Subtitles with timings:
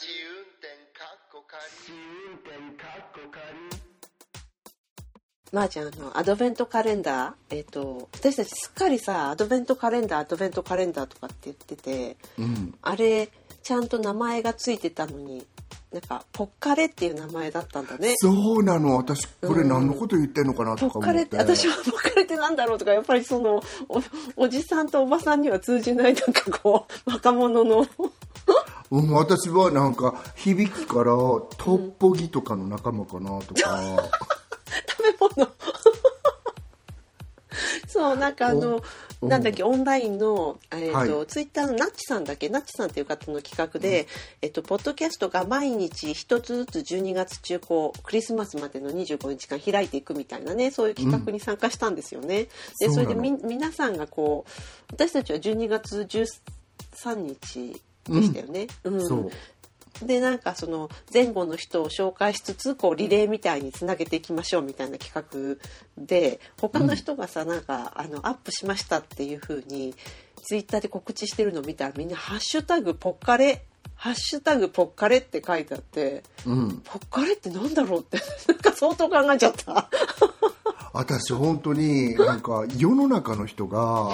[0.00, 1.62] 試運転かっこ仮。
[5.52, 12.74] まあじゃあ、あの、アドベントカレンダー、えっ、と、私たちすっかりさ、アドベントカレンダー、アドベントカレンダーとかって言ってて、うん。
[12.80, 13.28] あれ、
[13.62, 15.46] ちゃんと名前がついてたのに、
[15.92, 18.14] なんか、ポッカレっていう名前だったんだね。
[18.16, 18.96] そうなの。
[18.96, 24.02] 私これ何のこと言ってんのかなとか思って、ポッカレって、私はポッカレってなんだろうとか、やっぱりその、お
[24.44, 27.86] おじさんとおばさんには通じない、なんかこう、若者の、
[28.92, 34.10] うん、私はなんか響きからトッポギとかの仲間かなとか、
[34.86, 35.50] 食べ物。
[37.88, 38.82] そうなんかあの
[39.22, 41.26] おなんだっけオンラインの、えーとはい。
[41.26, 42.50] ツイッターのナッチさんだっけ？
[42.50, 44.06] ナッチさんっていう方の企画で、
[44.42, 52.48] えっとポッドキャストが毎日一つずつ12月中こうクリスマスまでの25日間開いていくみたいなねそういう企画に参加したんですよね。
[52.78, 52.94] でそうなの。
[52.94, 54.50] それでみ皆さんがこう
[54.92, 58.66] 私たちは12月13日でしたよね。
[58.84, 59.30] うんそう
[60.06, 69.94] でなんかその前後の人を紹介しつつこうリレーみたいにつなげていきましょうみたいな企画で他の人がさ、なんかあのアップしましたっていう風に
[70.42, 78.18] ツイッターで告知してるのを見たらみんな「ハッシュタグポッカレ」「ハッシュタグポッカレ」って書いてあってうん、ポッカレってなんだろうって
[78.48, 79.88] なんか相当考えちゃった。
[80.92, 84.10] 私本当になんか世の中の人が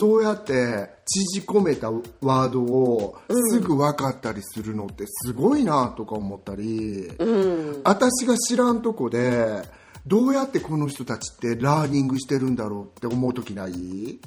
[0.00, 3.18] そうやって縮こめたワードを
[3.50, 9.62] すぐ分かったりするのってすごいなとか思ったり、うん、私が知らんとこで
[10.06, 14.18] どうやってこの人たちってラーニングしてるんだろうって思う時ない？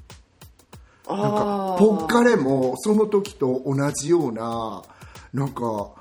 [1.07, 4.83] なんかポッカレもその時と同じような
[5.33, 5.91] なんか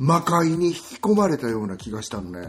[0.00, 2.48] 魔界に引き込まれたような気がしたのね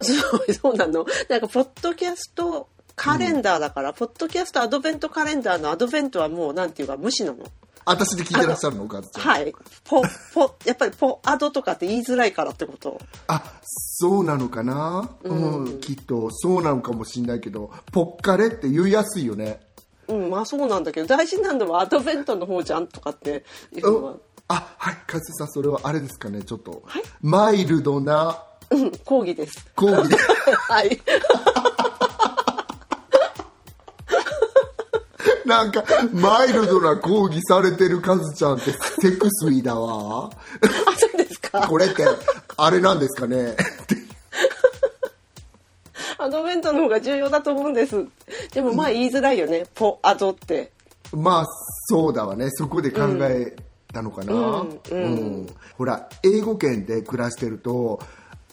[0.00, 0.12] そ
[0.48, 1.06] うそうなの。
[1.28, 7.44] なんかポッドキャストカレンダーだから、ポッドキャストアドベントカレンダーのアドベントはもうなんていうか無視なの。
[7.84, 9.54] 私で聞いてらっしゃるのおかはい。
[9.84, 10.02] ポ
[10.34, 13.00] ポやっぱりポアドとかって言いづらいからってこと。
[13.28, 15.80] あそうなのかな、うん。
[15.80, 19.60] きっとそうなのかもしんないけどポッカレって言いやすいよね。
[20.06, 24.10] うんまあそうなんだけど大事なのはアドベントの方じゃんとかっていうのは。
[24.12, 24.20] うん。
[24.48, 27.02] あはいカズさんそれはあれですかねちょっと、はい。
[27.22, 29.66] マイルドなうん抗議です。
[29.74, 30.08] 講義。
[30.08, 30.16] で
[30.68, 31.00] はい。
[35.46, 40.26] なんかマイルドな講義されてるカズちゃんってセクスイだわ。
[40.26, 40.30] あ
[40.96, 41.66] そうですか。
[41.66, 42.04] これって
[42.58, 43.56] あれなんですかね。
[46.18, 48.04] アドベントの方が重要だと思うんです。
[48.52, 49.64] でもまあ言いづらいよね。
[49.74, 50.72] ポアドって。
[51.12, 51.46] まあ
[51.88, 52.50] そうだわね。
[52.50, 53.56] そこで考え
[53.92, 54.80] たのかな、うん。
[54.90, 55.46] うん。
[55.78, 58.00] ほら英語圏で暮らしてると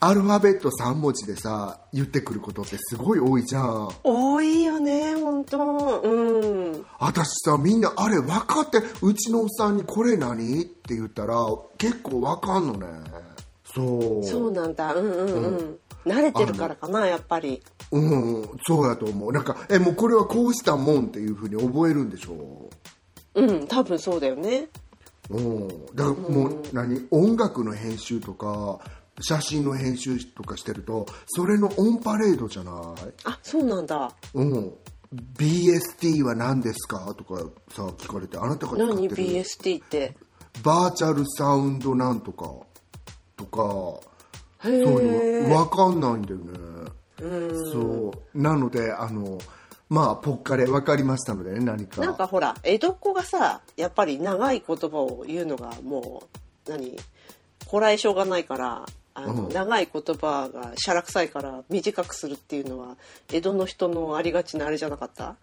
[0.02, 3.90] アルファベット3文字でさ言ってくることってすごい多いじゃん。
[4.04, 6.86] 多いよね本当うん。
[7.00, 11.38] 私さみんなあれ分かってうちのおっさんに「これ何?」って言ったら
[11.78, 12.88] 結構分かんのね。
[13.74, 14.26] そう。
[14.26, 14.94] そうなんだ。
[14.94, 15.28] うんうん。
[15.28, 17.64] うん、慣れてるからかなやっぱり。
[17.92, 19.32] うんそうやと思う。
[19.32, 22.70] なんかえもうこれはこうしたもんっていうふうに覚えるんでしょ？
[23.36, 24.68] うん多分そうだよね。
[25.30, 25.68] うん。
[25.96, 27.08] だからもう何？
[27.12, 28.80] 音楽の編集とか
[29.22, 32.74] 写真の編集とかしてるとそれのオンパレードじゃない？
[33.24, 34.12] あそうなんだ。
[34.34, 34.74] うん、
[35.38, 37.16] BST は何ですか？
[37.18, 37.40] とか
[37.70, 39.24] さ聞かれてあなたが使何ってる。
[39.24, 40.16] BST って。
[40.64, 42.50] バーチャルサウンドなんとか
[43.38, 44.00] とか
[44.70, 45.66] へそういうえの。
[45.66, 46.92] 分かんないんだよね。
[47.72, 48.42] そう。
[48.42, 49.38] なのであの
[49.90, 52.02] まあポッカレ分かりましたのでね何か。
[52.02, 56.24] なんかほら江戸っ子がさやっぱり長い言葉を言うのがも
[56.68, 56.98] う何？
[57.68, 59.54] こらえ性がないからあの、うん。
[59.54, 62.96] 長い言葉がしゃらくさいから短くするっていうのは
[63.34, 65.34] 江戸の人のありがちなあれじゃなかった？
[65.34, 65.38] て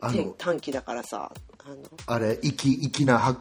[0.00, 1.30] あの短期だからさ
[1.64, 1.76] あの。
[2.06, 3.36] あれ粋粋なは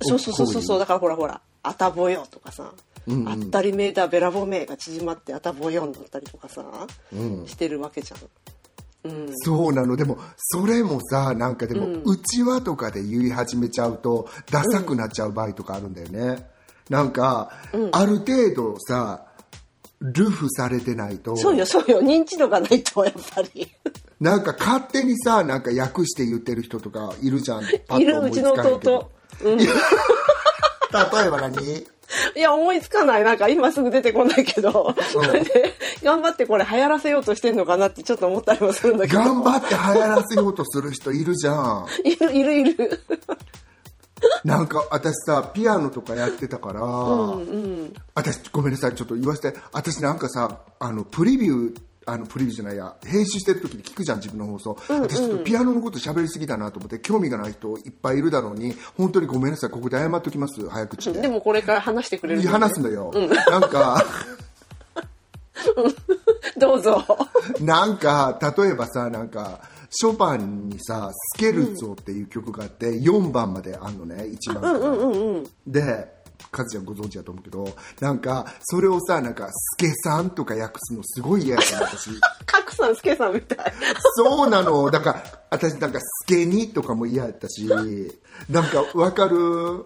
[0.00, 2.72] そうそうそうそうそうだからほらほら「あたぼよ」とかさ
[3.06, 3.28] 「うんうん。
[3.28, 6.64] あったりめだべらぼめ」が縮まって「あたぼよ」になったりとかさ、
[7.12, 7.46] うん。
[7.46, 8.20] してるわけじゃん。
[9.04, 9.96] うん、そうなの。
[9.96, 16.48] でもそれもさなんかでも、うちわとかで言い始めちゃうとダサくなっちゃう場合とかあるんだよね、
[16.88, 17.50] なんか、
[17.92, 19.26] ある程度さ
[20.00, 21.36] ルフされてないと。
[21.36, 22.02] そうよそうよ。
[22.02, 23.68] 認知度がないとやっぱり。
[24.20, 27.60] なんか勝手にさなんか訳して言ってる人とかいるじゃん。
[27.60, 28.96] パッと思いるうちのかへんけど。
[28.96, 29.10] 弟、
[29.44, 29.68] うん、例え
[31.30, 31.86] ば何？
[32.36, 33.24] いや思いつかない。
[33.24, 39.20] なんか今すぐ出てこないけど、それ で頑張ってこれ流行らせようとしてんのかなってちょっと思ったりもするんだけど。
[39.20, 41.86] 頑張って流行らせようとする人いるじゃん。
[42.04, 43.00] いるいるいる
[44.44, 46.82] なんか私さピアノとかやってたから、
[48.14, 49.58] 私ごめんなさいちょっと言わせて。
[49.72, 61.22] 私なんかさあのプレビューあのプリビューじゃないや編集してる時に聞くじゃん自分の放送、私ちょっとピアノのこと喋りすぎだなと思って興味がない人いっぱいいるだろうに本当にごめんなさいここで謝っときます早口で。
[61.22, 62.42] でもこれから話してくれる。
[62.42, 63.10] いや話すんだよ、
[63.50, 64.04] なんか
[66.58, 67.02] どうぞ。
[67.60, 69.60] なんか例えばさなんか
[69.96, 76.14] ショパンにさ「スケルツォ」っていう曲があって4番まであんのね1番から、で
[76.50, 77.68] カズちゃんご存知だと思うけど
[78.00, 82.10] なんかそれをさなんか「スケさん」とか訳すのすごい嫌やったの私
[82.46, 83.74] 角さん、スケさんみたい。
[84.16, 87.66] そうなのだから私なんか「スケに」とかも嫌やったし
[88.48, 89.84] なんかわかる？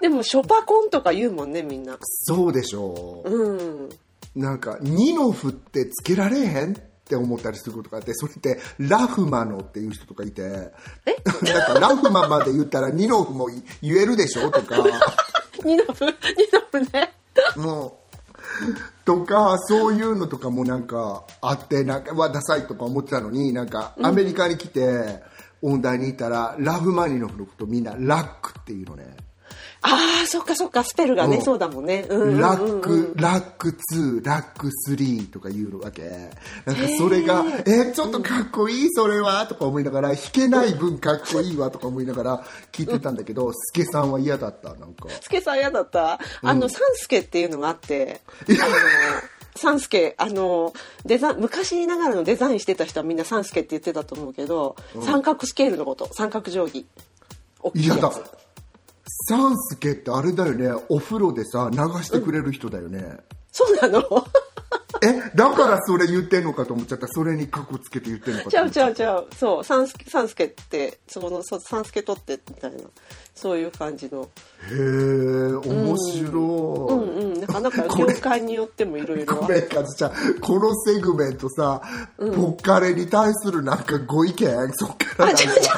[0.00, 1.96] でも、ショパコンとか言うもんね、みんな。
[2.00, 3.52] そうでしょう、う
[3.86, 3.88] ん。
[4.34, 10.72] なんか「ニノフってつけられへん?」って思ったりすることがあってそれってラフマノっていう人とかいて。
[11.42, 13.48] なんかラフマまで言ったらニノフも
[13.82, 14.50] 言えるでしょ？
[14.50, 14.76] とか。
[15.64, 16.12] ニノフ、ニ
[16.52, 17.12] ノフね。
[17.56, 25.22] もうとかそういうのとかもなんかあってなんかわダサいとか思ってたのになんかアメリカに来て
[25.60, 29.16] 音大にいたらラフマニノフのことみんなラックっていうのね
[29.86, 32.06] ああ、そっかそっか、スペルがね、うんそうだもんね。
[32.08, 36.30] うんうんうんうんラック、ラック2、ラック3とか言うわけ。
[36.64, 39.46] なんかそれが、え、ちょっとかっこいいそれは？
[39.46, 45.10] とか思いながら、弾けない分かっこいいわとか思いながら聞いてたんだけど、スケさんは嫌だった、なんか。
[45.20, 46.18] スケさん嫌だった？
[46.42, 48.56] あの、サンスケっていうのがあって、あの、
[49.56, 50.72] サンスケ、あの、
[51.04, 56.86] デザ昔ながらのデザインしてた人はみんなサンスケって言ってたと思うけど、三角スケールのこと、三角定規。
[57.74, 58.20] いや嫌だつ。。
[59.06, 63.18] サンスケってあれだよね、お風呂でさ、流してくれる人だよね。
[63.52, 64.26] そうなの？
[65.02, 67.06] え、だからそれ言ってんのかと思っちゃった。
[67.08, 69.36] それにカッコつけて言ってんのかちゃうと思っちゃっちゃうちゃう。
[69.36, 72.78] そう、サンスケ、サンスケって、そこの、そサンスケ取って、みたいな。
[73.34, 74.28] そういう感じの。
[74.68, 74.74] た。
[74.74, 74.80] へえ、
[75.56, 76.32] 面白い。
[76.32, 77.40] うんうん。
[77.40, 79.48] なかなか業界によってもいろいろご。
[79.48, 80.12] めん、カズちゃん。
[80.40, 81.82] このセグメントさ、
[82.16, 85.74] ポッカレに対するなんかご意見そっからあ、違う違う、そう違う違う、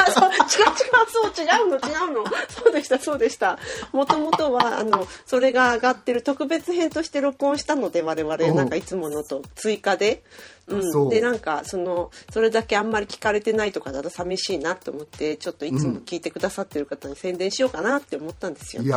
[1.08, 2.25] そう、違うの、違うの。
[2.49, 3.59] そうでした、そうでした。
[3.93, 10.23] もともとは、あの、それが上がってる特別編として録音したので、我々、うんなんかいつものと追加で。
[10.68, 11.08] うん。
[11.08, 18.82] で、なんか、その、それだけあんまり聞かれてないとかだと寂しいなと思って、ちょっといつも聞いてくださってる方に宣伝しようかなって思ったんですよ。
[18.82, 18.92] 優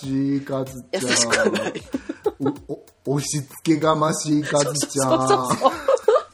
[0.00, 1.08] しいカズちゃん。
[1.08, 1.72] 優しくはない
[3.06, 5.10] 押し付けがましいカズちゃん。
[5.10, 5.72] そうそうそう。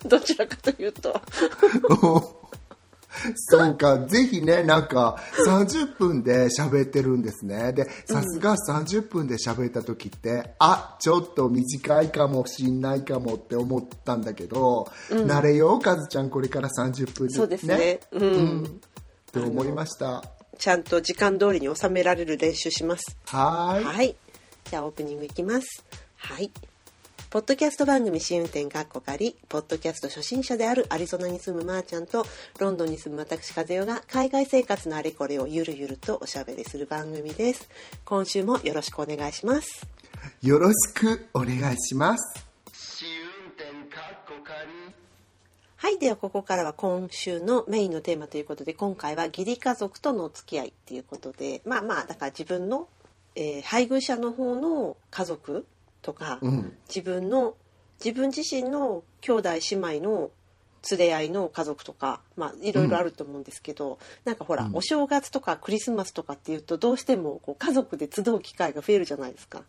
[0.08, 1.20] どちらかというと。
[3.34, 7.72] そうか、ぜひね、なんか、30分で喋ってるんですね。
[7.72, 18.00] で、さすが30分で喋った時って、あ、ちょっと短いかもしんないかもって思ったんだけど、慣れよう、カズちゃん、これから30分そうですね。
[18.12, 18.64] うん。
[18.64, 18.69] っ
[19.32, 20.23] て思いました？
[20.58, 23.16] ちゃんと時間通りに収められる練習します。
[23.26, 23.84] はーい。
[23.84, 24.16] はい。
[24.64, 25.84] じゃあオープニングいきます。
[26.16, 26.50] はい。
[27.30, 32.26] ポッドキャスト番組試運転かっこかり、ポッドキャスト初心者であるアリゾナに住むまーちゃんと、
[32.58, 37.68] ロンドンに住む私和代が海外生活のあれこれをゆるゆるとおしゃべりする番組です。
[38.04, 39.86] 今週もよろしくお願いします。
[40.42, 42.44] よろしくお願いします。
[42.72, 44.92] 試運転かっこかり
[45.76, 46.00] はい。
[46.00, 52.88] ではここからは今週のメインのテーマということで、今回は義理家族とのお付き合いっていうことで、まあまあ、だから自分の、
[53.36, 55.64] えー配偶者の方の家族
[56.02, 57.55] とか、うん自分の
[58.02, 60.31] 自分自身の兄弟姉妹の
[60.91, 69.62] 連れ合いの家族とか、まあ、いろいろあると思うんですけど、なんかほら、お正月とかクリスマスとかっていうとどうしてもこう家族で集う機会が増えるじゃないですか。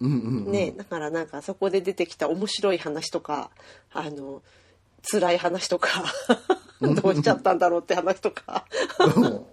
[0.00, 0.52] うんうんうん。
[0.52, 3.50] ね、だからなんかそこで出てきた面白い話とか
[3.92, 4.42] あの
[5.10, 6.04] 辛い話とか
[6.80, 8.64] どうしちゃったんだろうって話とか
[9.16, 9.46] うん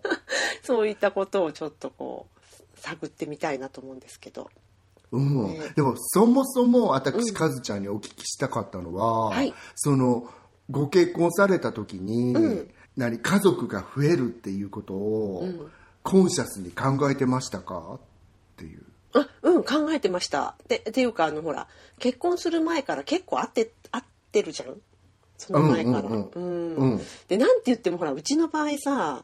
[0.62, 4.50] そういったことをちょっとこう探ってみたいなと思うんですけど。
[5.18, 5.48] うん。
[5.48, 5.72] ね。
[5.76, 9.54] でもそもそも私、カズちゃんにお聞きしたかったのは、はい。
[9.76, 10.30] その
[10.70, 12.72] ご結婚された時に、うん。
[12.98, 15.44] 何家族が増えるっていうことを、
[16.02, 17.96] コンシャスに考えてましたか？
[17.96, 18.00] っ
[18.56, 18.84] ていう。
[19.14, 20.56] あうん考えてました。
[20.68, 21.68] でっていうかあのほら
[22.00, 24.76] 結婚する前から結構会って会ってるじゃん。
[25.38, 26.00] その前から。
[26.02, 27.02] うんうんうんうん。
[27.28, 29.24] でなんて言ってもほらうちの場合さ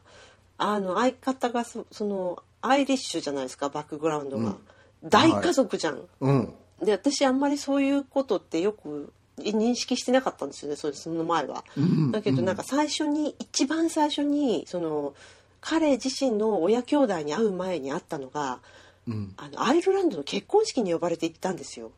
[0.57, 4.55] あの相方がそそのアイリッシュじゃないですかバックグラウンドが、
[5.03, 6.01] 大家族じゃん。
[6.19, 6.53] うん
[6.83, 11.63] で私あんまりそういうことってよく認識してなかったんですよねそれその前は。
[12.11, 15.13] だけどなんか最初に一番最初にその
[15.59, 18.59] 彼自身の親兄弟に会う前に会ったのが、
[19.07, 21.91] うんあのアイルランドの結婚式に呼ばれて行ったんですよ。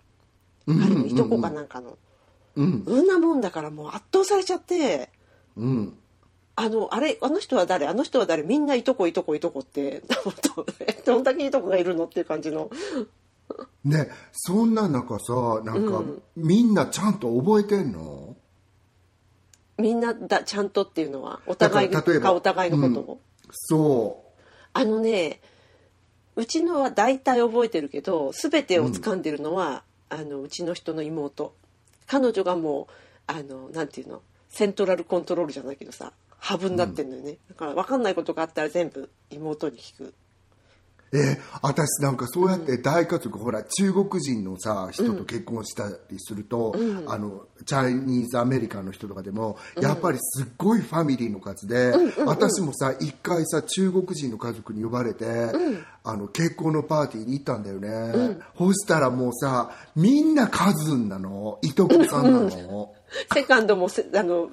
[0.68, 1.98] うん彼のいとこかなんかの。
[2.56, 5.10] うんうんなもんだからもう圧倒されちゃって。
[5.58, 5.98] うん
[6.56, 7.88] あの、あれ、あの人は誰？
[7.88, 8.44] あの人は誰？
[8.44, 10.04] みんないとこいとこいとこって、
[11.06, 12.70] どんだけいとこがいるのっていう感じの。
[13.84, 16.04] ねそんな中さなんか、
[16.36, 18.36] みんなちゃんと覚えてんの？
[19.78, 21.40] みんなだちゃんとっていうのは？
[21.48, 23.20] お互いがお互いのことを、
[23.52, 24.24] そ
[24.74, 25.42] あのね
[26.36, 31.54] うちのは大体覚えてるけど全てを掴んでるのは、あのうちの人の妹。
[32.06, 32.94] 彼女がもう
[33.26, 34.22] あのなんていうの？
[34.50, 40.04] セントラルコントロールじゃないけどさハブになってんのよね、だから分かんないことがあったら全部妹に聞く。
[40.04, 40.14] う
[41.18, 46.76] え私なんかそうやって大家族、ほら中国人のさ人と結婚したりすると、
[47.08, 51.94] あのチャイニーズアメリカンの人とかでも、やっぱりすっごいファミリーの数で、
[52.26, 55.26] 私もさ一回さ中国人の家族に呼ばれて、
[56.04, 61.60] あの結婚のパーティーに行ったんだよね、そしたらもうさみんなカズンなの。
[61.62, 62.94] いとこさんなの。
[63.34, 64.52] セカンドもせあのフ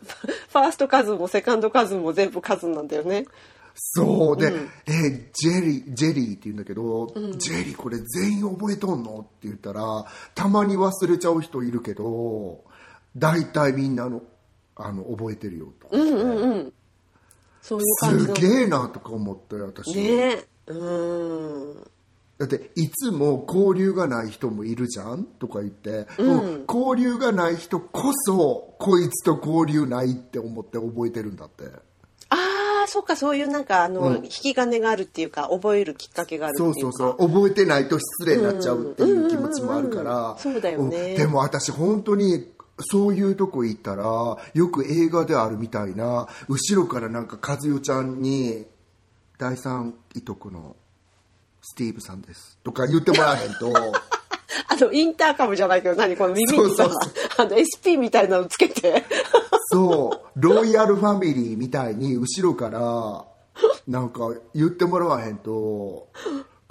[0.53, 3.27] ァーストカズンもセカンドカズンも全部カズンなんだよね。
[3.75, 4.37] そう。
[4.37, 4.53] で、
[4.87, 9.21] えジェリージェリーって言うんだけど、ジェリーこれ全員覚えとんの？
[9.21, 12.65] って言ったらたまに忘れちゃう人いるけど
[13.17, 14.23] 大体みんなの
[14.77, 15.89] あの覚えてるよと、
[17.63, 18.35] そういう感じの。
[18.35, 20.45] すげえなとか思って私、ね。
[20.67, 21.91] うん
[22.41, 25.25] だっていつも交流がない人もいるじゃん？
[25.25, 31.65] とか言って、もう交流がない人こそこいつと交流ないって思って覚えてるんだって。
[32.31, 36.81] ああそっかそういうなんかあの、引き金があるっていうか覚えるきっかけがあるっていか。
[36.81, 37.29] そううそうそう。
[37.29, 40.17] 覚えてないと失礼になっちゃうっていう気持ちもあるから、うん。
[40.17, 41.13] うんうんうんそうだよね。
[41.13, 41.17] ん。
[41.19, 42.47] でも私本当に
[42.79, 48.65] そういうとこ行ったらよく映画であるみたいな後ろからなんか和代ちゃんに
[49.37, 50.77] 「第三いとこの
[51.71, 53.73] スティーブさんです」とか言ってもらえへんと。
[54.67, 56.89] あのインターカムじゃないけど何この耳にさ
[57.39, 59.05] あの SP みたいなのつけて。
[59.73, 60.41] そう。
[60.41, 63.25] ロイヤルファミリーみたいに後ろから
[63.87, 66.09] なんか言ってもらわへんと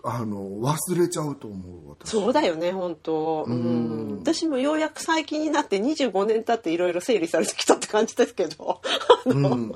[0.03, 2.09] あの忘れちゃうと思う私。
[2.09, 3.45] そうだよね本当。
[3.47, 4.19] うん。
[4.19, 8.81] 私もようやく最近になって25年経っていろいろ整理されてきたって感じですけど。
[9.25, 9.73] うん、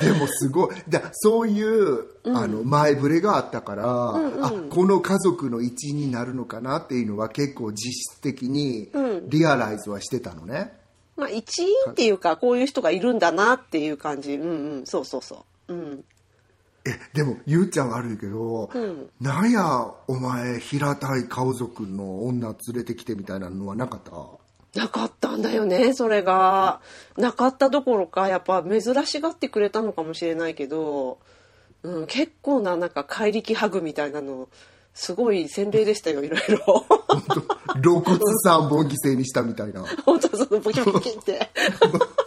[0.00, 0.74] でもすごい。
[0.88, 8.90] だそういう、あの前触れがあったから、あこの家族の一員になるのかなっていうのは結構実質的に
[9.28, 10.72] リアライズはしてたのね、
[11.16, 14.34] まあ一員っていうかこういう人がいるんだなっていう感じ。
[14.34, 14.86] うんうん。
[14.86, 15.74] そうそうそう。
[15.74, 16.04] うん。
[16.86, 18.68] えでもゆうちゃん悪いけど、
[19.20, 24.10] なんやお前平たい顔族の女連れてきてみたいなのはなかった？
[24.74, 26.80] なかったんだよねそれが。
[27.16, 31.18] なかったどころかやっぱ珍しがってくれたのかもしれないけど、
[31.82, 34.48] うん、結構ななんか怪力ハグみたいなの
[34.94, 36.84] すごい洗礼でしたよいろいろ。
[37.82, 39.84] 露骨3本犠牲にしたみたいな。
[40.06, 41.50] 本当そのボキボキって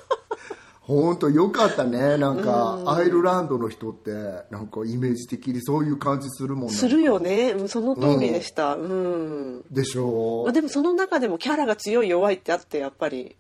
[0.88, 2.18] 本当よかったね。
[2.18, 4.12] なんか、アイルランドの人って
[4.50, 6.74] なんかイメージ的にそういう感じするもんね。
[6.74, 7.52] するよね。
[7.52, 8.76] うんその通りでした。
[8.76, 13.36] うん、でしょまあ、でもその中でもキャラが強い弱いってあってやっぱり。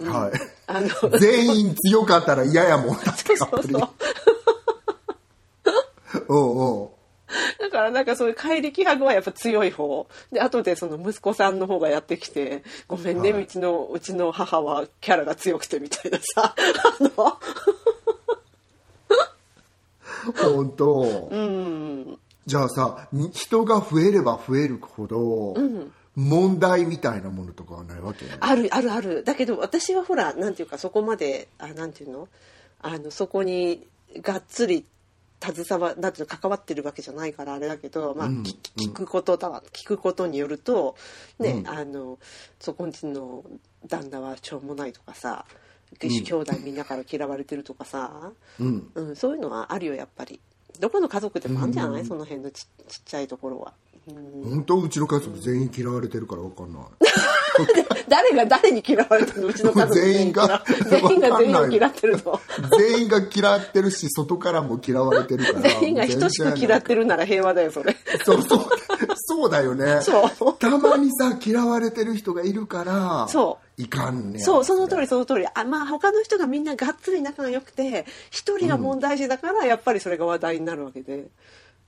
[0.00, 0.32] う、はい。
[0.66, 0.88] あの。
[1.18, 2.96] 全員強かったら嫌やもん。
[3.16, 3.88] そうそうそう。
[6.28, 6.84] うんう。
[6.84, 6.88] ん
[7.58, 10.06] だからなんかそういう怪力ハグはやっぱ強い方。
[10.30, 13.42] で後でその息子さんの方がやってきて「ごめんね、はい。
[13.42, 16.54] うちのうちの母はキャラが強くて」みたいなさ。
[16.54, 17.38] あの。
[20.36, 21.28] 本当、
[22.46, 25.56] じゃあさに人が増えれば増えるほど、
[26.14, 28.26] 問題みたいなものとかはないわけ？
[28.38, 29.24] あるあるある。
[29.24, 32.28] だけど私はほらなんていうかそこまであなんていうの？
[32.82, 33.84] あのそこに
[34.20, 34.84] がっつり
[35.42, 39.62] 携わなんていうの関わってるわけじゃないからあれだけど、まあ聞聞くことだわ。
[39.72, 40.96] 聞くことによると
[41.38, 42.18] ね、あの
[42.60, 43.44] そこんちの
[43.86, 45.44] 旦那はしょうもないとかさ、
[46.00, 48.90] 兄弟みんなから嫌われてるとかさ、うん。
[48.94, 50.40] うん、そういうのはあるよやっぱり。
[50.80, 53.74] どこの家族でもあるんじゃない、その辺のちちっちゃいところは。
[54.06, 54.80] 本当？
[54.80, 56.82] うちの家族全員嫌われてるから分かんない
[58.08, 59.46] 誰が誰に嫌われてるの？
[59.48, 60.64] うちの家族全員が。
[60.88, 61.38] 全員が。
[61.38, 62.40] 全員嫌ってるの。
[62.78, 65.60] 全員が嫌ってるし外からも嫌われてるから。
[65.60, 67.96] 全員が等しく嫌ってるなら平和だよそれ。
[68.24, 68.66] そうそう。
[69.16, 70.00] そうだよね。
[70.02, 70.54] そう。
[70.58, 73.82] たまにさ嫌われてる人がいるからそう。
[73.82, 74.38] いかんね。
[74.38, 75.46] そうその通りその通り。
[75.54, 81.28] あまあ他の人がみんながっつり仲が良くて一人が問題児だからやっぱりそれが話題になるわけで、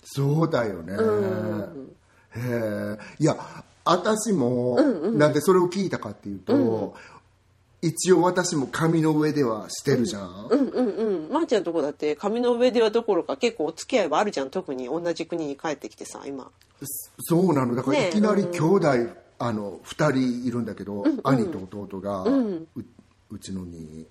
[0.03, 0.95] そうだよね、
[2.37, 3.37] へえいや
[3.85, 4.79] 私も、
[5.13, 6.95] なんでそれを聞いたかっていうと、
[7.83, 11.31] 一応私も紙の上ではしてるじゃん、うんうんうん。
[11.31, 14.49] まー、ちゃんのとこだって紙の上ではどころか結構お付き合いはあるじゃん。
[14.51, 16.51] 特に同じ国に帰ってきてさ今。
[17.19, 17.75] そうなの。
[17.75, 18.89] だからねいきなり兄弟、
[19.39, 22.67] あの2人いるんだけど、兄と弟が、う
[23.31, 24.07] うちのに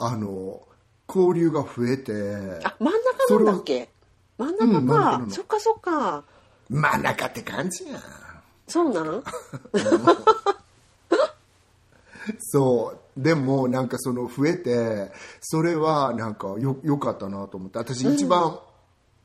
[0.00, 0.62] あの
[1.08, 2.12] 交流が増えて
[2.64, 2.92] あ真ん
[3.28, 3.88] 中なんだっけ？
[4.36, 6.24] 真ん中か、うんそっかそっか。
[6.68, 8.02] 真ん中って感じやん
[8.68, 9.22] そうなん？
[12.40, 18.58] そでもなんかその増えてそれはなんかよよかったなと思って私一番、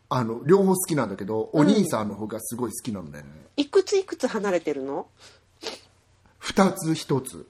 [0.09, 5.07] あの両方好きなんだけどお兄さんの方がすごい好きなんだよね、いくついくつ離れてるの？
[6.37, 7.47] 二つ一つ。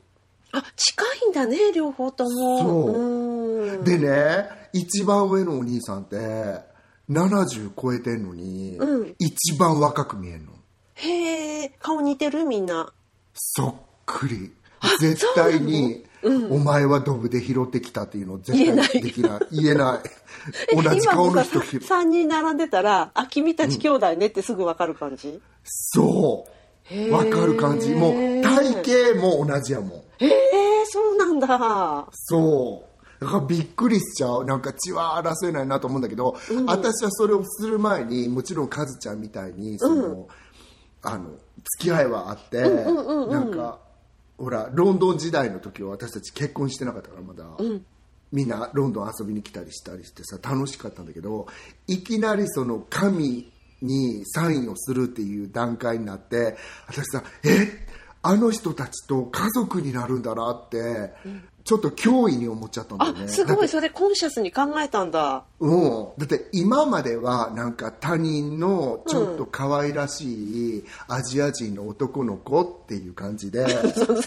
[0.53, 2.59] あ近いんだね両方とも。
[2.59, 2.99] そう。
[2.99, 3.83] うん。
[3.83, 6.15] でね一番上のお兄さんって
[7.09, 9.15] 70超えてんのに、うん。
[9.19, 10.51] 一番若く見えんの
[11.01, 12.91] へえ顔似てるみんな。
[13.33, 14.51] そっくり。
[14.99, 16.03] 絶対に、
[16.49, 19.39] お前はドブで拾ってきたっていうの絶対できない。
[19.51, 20.01] 言えな
[20.71, 20.73] い。
[20.75, 27.11] 同じ顔の人今もさ拾3人並んでたらあ君たち兄弟ねってすぐ分かる感じ、そう。
[27.11, 27.93] わかる感じ。
[27.93, 29.89] もう体型も同じやもん。
[30.19, 32.07] へえそうなんだ。
[32.11, 32.91] そう。
[33.23, 34.45] だからびっくりしちゃう。
[34.45, 40.27] なんか血は争えないなと思うんだけど、私はそれをする前にもちろんカズちゃんみたいにその、
[41.03, 43.79] あの付き合いはあって、なんか
[44.37, 47.45] ほらロンドン時代の時は私たち結婚してなかったからまだ、
[48.31, 51.47] みんなロンドン遊びに来たりしたりしてさ楽しかったんだけど
[51.87, 56.55] いきなりその神にサインをするっていう段階になって
[56.87, 57.87] 私さえ？
[58.23, 61.11] あの人たちと家族になるんだなって、
[61.63, 63.23] ちょっと脅威に思っちゃったんだよね。
[63.25, 63.67] あすごい。
[63.67, 65.43] それコンシャスに考えたんだ。
[65.59, 73.65] うん、だって今まではなんか他人のちょっと可愛らしいアジア人の男の子っていう感じで、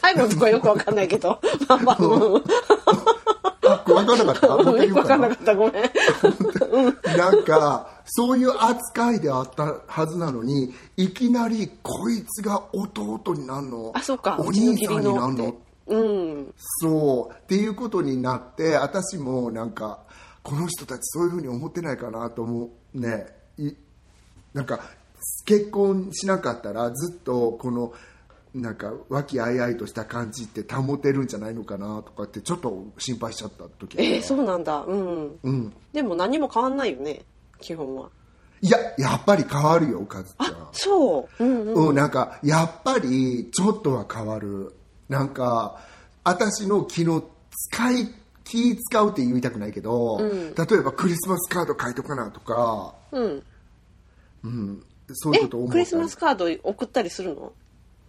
[0.01, 1.41] 最後のとこはよく分かんないけど。
[1.69, 1.97] まあまあ。
[2.01, 2.45] うん。
[3.67, 4.57] あ分かんなかった。
[4.63, 5.55] 分かんなうかった。
[5.55, 5.83] ごめん。
[5.83, 5.89] か
[7.17, 13.93] ななんかそういう扱いであったはずなのにいきなりこいつが弟になるの？
[13.95, 14.37] あそうか。
[14.39, 16.55] お兄さんになるのってうん。
[16.57, 17.35] そう。
[17.35, 20.01] っていうことになって私もなんか
[20.43, 23.01] この人たちそういうふうに思ってないかなと思う。
[23.01, 23.27] ね。
[23.59, 23.73] い
[24.53, 24.81] なんか
[25.45, 27.93] 結婚しなかったらずっとこの
[28.55, 34.85] なんか和気あいあいとした感じって保てるんじゃないのかなとかってちょっと心配しちゃった時えー、そうなんだ。
[34.87, 37.23] うん、うん、でも何も変わんないよね
[37.61, 38.11] 基本は。
[38.61, 40.47] いややっぱり変わるよカズちゃん。
[40.47, 41.45] あそう。
[41.45, 41.89] うんうん。
[41.89, 44.73] うん、なんかやっぱりちょっとは変わる
[45.15, 45.81] なんか
[46.25, 48.09] 私の気の使い
[48.43, 52.95] 気使うって言いたくないけど、例えばクリスマスカード書いとかなとか。
[53.13, 53.29] う
[54.49, 54.85] ん。
[55.13, 57.53] そういうえこと思ったクリスマスカード送ったりするの？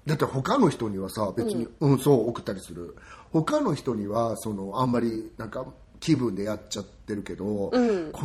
[0.07, 1.99] だって他の人にはさ別に、うん。
[1.99, 2.95] そう送ったりする。
[3.31, 5.63] 他の人にはそのあんまりなんか
[5.99, 7.71] 気分でやっちゃってるけど、こ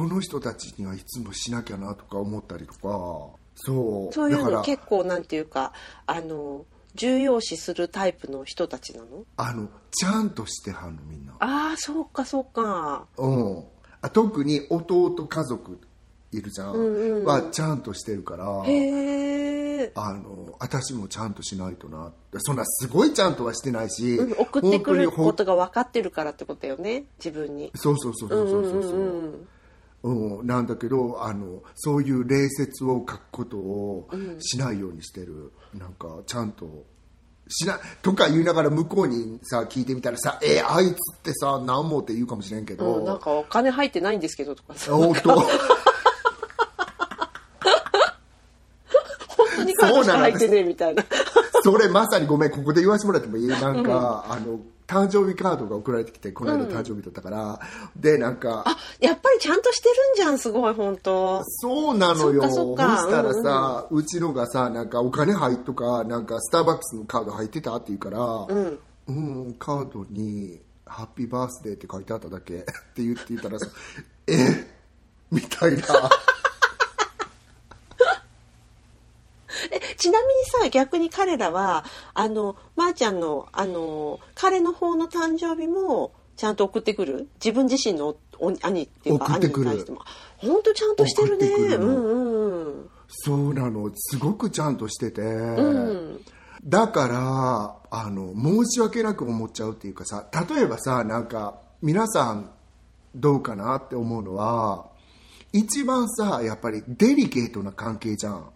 [0.04, 2.78] の人たちにはいつもしなきゃなとか思ったりとか。
[3.56, 4.14] そう。
[4.14, 5.74] そういうの結構なんていうか
[6.06, 9.24] あの重要視するタイプの人たちなの？
[9.36, 11.32] あのちゃんとしてはんのみんな。
[11.38, 13.06] ああそうかそうか。
[13.16, 13.64] うん、
[14.02, 15.80] あ特に弟家族
[16.32, 18.62] いるじゃん,、はちゃんとしてるから。
[18.64, 22.12] へえ、あの私もちゃんとしないとな。
[22.38, 27.72] そんなすごいちゃんとはしてないし、うん、送ってくることが分かってるからってことよね自分に。
[27.74, 28.82] そうそうそうそうそうそう。
[28.82, 29.48] そう、うん、
[30.02, 34.08] なんだけどあのそういう礼節を書くことを
[34.38, 36.84] しないようにしてる、なんかちゃんと
[37.48, 44.74] しなとか言いながら向こうにさ聞いてみたらさ「えあいつってさ何も」って言うかもしれんけど、うん、なんかお金入ってないんですけどとか。
[44.74, 45.46] さ本当本
[49.56, 51.04] 当にカードしか入ってねえみたいな。
[51.62, 53.48] それまさにごめんここで言わせてもらってもいい？
[53.48, 57.60] なんか、あの誕生日カードが送られてきてこの間誕生日だったから、
[57.94, 61.44] でなんかあやっぱりちゃんとしてるんじゃんすごい本当。
[61.44, 62.42] そうなのよ。
[62.48, 63.10] そそっかそっか。
[63.10, 73.66] したらさ、うちのがさなんかお金入っとかなんかスターバックスのカード入ってたって言うからうん、カードに「ハッピーバースデー」って書いてあっただけって言って言ったらさ
[74.26, 74.36] 「え？
[75.30, 75.84] みたいな
[79.70, 81.84] えちなみにさ逆に彼らは
[82.14, 87.28] あのまー、ちゃんのあの彼の方の誕生日もちゃんと送ってくる？
[87.34, 90.00] 自分自身のお兄っていうか兄に対しても。
[90.38, 91.48] 本当ちゃんとしてるね。
[91.48, 92.90] うんうんうん。
[93.08, 93.90] そうなの。
[93.94, 96.20] すごくちゃんとしてて、ん。
[96.64, 102.50] だからあの申し訳なく思っちゃうっていうかさ例えばさなんか皆さん
[103.14, 104.86] どうかなって思うのは
[105.52, 108.50] 一番さやっぱりデリケートな関係じゃん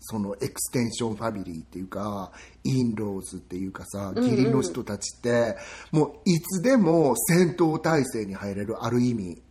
[0.00, 2.32] その extension family っていうか
[2.64, 5.56] in-laws っていうかさ義理の人たちって、
[5.92, 9.42] もういつでも戦闘態勢に入れるある意味。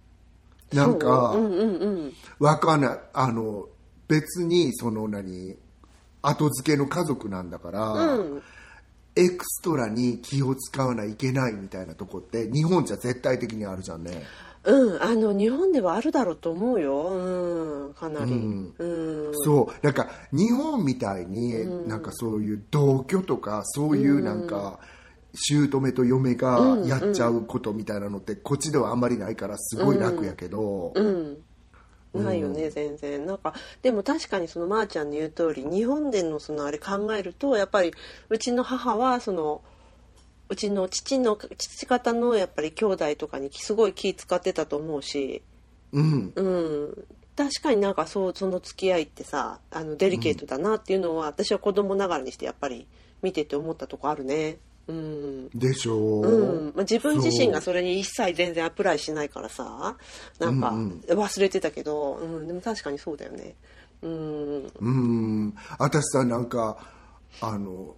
[0.74, 1.42] なんか、う。
[1.42, 3.00] んうんうんわかんない。
[3.14, 3.68] あの
[4.08, 5.56] 別にその何
[6.22, 8.44] 後付けの家族なんだから、うん。
[9.16, 14.24] extra に気を使わないけないみたいなとこって日本じゃ絶対的にあるじゃんね
[14.70, 18.74] うん、あの日本ではあるだろうと思うよ、うん、かなり、うん。
[18.78, 19.32] うん。
[19.34, 19.86] そう。
[19.86, 24.80] なんか日本みたいになんかそういう同居とかそういうなんか
[25.34, 31.38] 姑と嫁がやっちゃうことみたいなのってこっちではあんまりないからすごい楽やけど、うん。
[32.14, 33.26] ないよね、全然。
[33.26, 33.54] なんか
[33.84, 37.94] でも確かにそのまーちゃんの言う通り日本でのそのあれ考えるとやっぱり
[38.30, 39.62] うちの母はその
[40.50, 45.44] うちの父の父方のやっぱり兄弟とかにすごい気使ってたと思うし、
[45.92, 52.88] うん、うん、確かになんかそうその付き合いってさあのデリケートだなっていうのは、私は子供ながらにしてやっぱり
[53.22, 54.58] 見てて思ったとこあるね。
[54.88, 55.50] うん。
[55.50, 56.74] でしょう、うん。
[56.76, 59.96] まあ、自分自身がそれに一切全然アプライしないからさ
[60.40, 61.02] なんかうん。
[61.08, 62.48] 忘れてたけど、うん。
[62.48, 63.54] でも確かにそうだよね。
[64.02, 64.72] うん。
[64.80, 65.56] うん。
[65.78, 66.78] 私さなんか
[67.40, 67.96] あの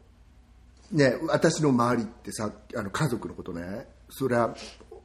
[0.91, 3.87] ね私の周りってさあの家族のことね。
[4.09, 4.53] そりゃ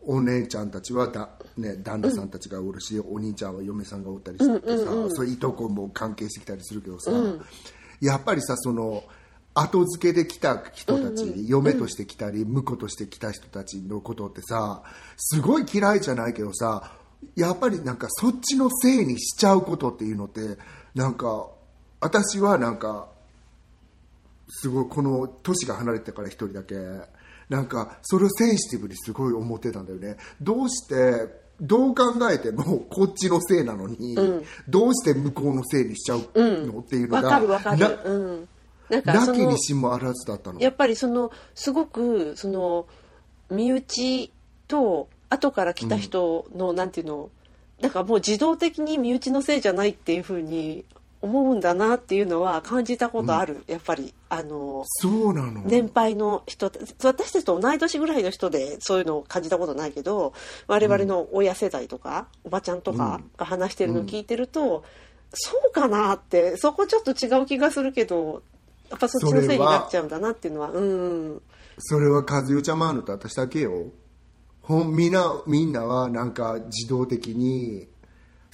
[0.06, 7.10] お姉ちゃんたちはだ、ね、旦那さんたちがおるし、お兄ちゃんは嫁さんがおったりしてさ、そういういとこも関係してきたりするけどさ、
[8.00, 9.02] やっぱりさその
[9.52, 14.82] 後付けで来た人たち、嫁として来たり婿として来た人たちのことってさ
[15.16, 16.92] すごい嫌いじゃないけどさ
[17.34, 20.58] やっぱりなんかそっちのせいにしちゃうことっていうのって
[20.94, 21.48] なんか
[22.00, 23.08] 私はなんか
[24.48, 26.74] すごいこの年が離れてから一人だけ
[27.48, 30.16] なんかそれをセンシティブにすごい思ってたんだよね。
[30.40, 34.16] どうしてどう考えてもこっちのせいなのに、
[34.68, 37.78] どうして向こうのせいにしちゃうの、っていうのわがかるわかる。
[37.78, 37.88] な。
[38.04, 38.48] うん、
[38.90, 40.60] なんかそなきのにしもあらずだったの。
[40.60, 42.86] やっぱりそのすごくその
[43.50, 44.32] 身内
[44.68, 47.30] と後から来た人の、なんていうの
[47.80, 50.84] なんかもう自動的に身内のせいじゃないっていうふうに
[51.26, 54.14] 思うんだなっていうのは感じたことある、やっぱり。
[54.28, 56.72] あのそうなの、年配の人
[57.04, 60.32] 私たちと同い年ぐらいの人でそういうのを感じたことないけど
[60.66, 64.82] 我々の親世代とか、おばちゃんとかが話してるのを聞いてると、
[65.32, 68.42] そうかなってそこちょっと違う気がするけど
[68.90, 71.42] やっぱそっちのせいになっちゃうんだなっていうのはうん。
[71.78, 73.90] それは和代ちゃんもあるのと私だけよ。
[74.62, 77.86] ほんみんなみんなはなんか自動的に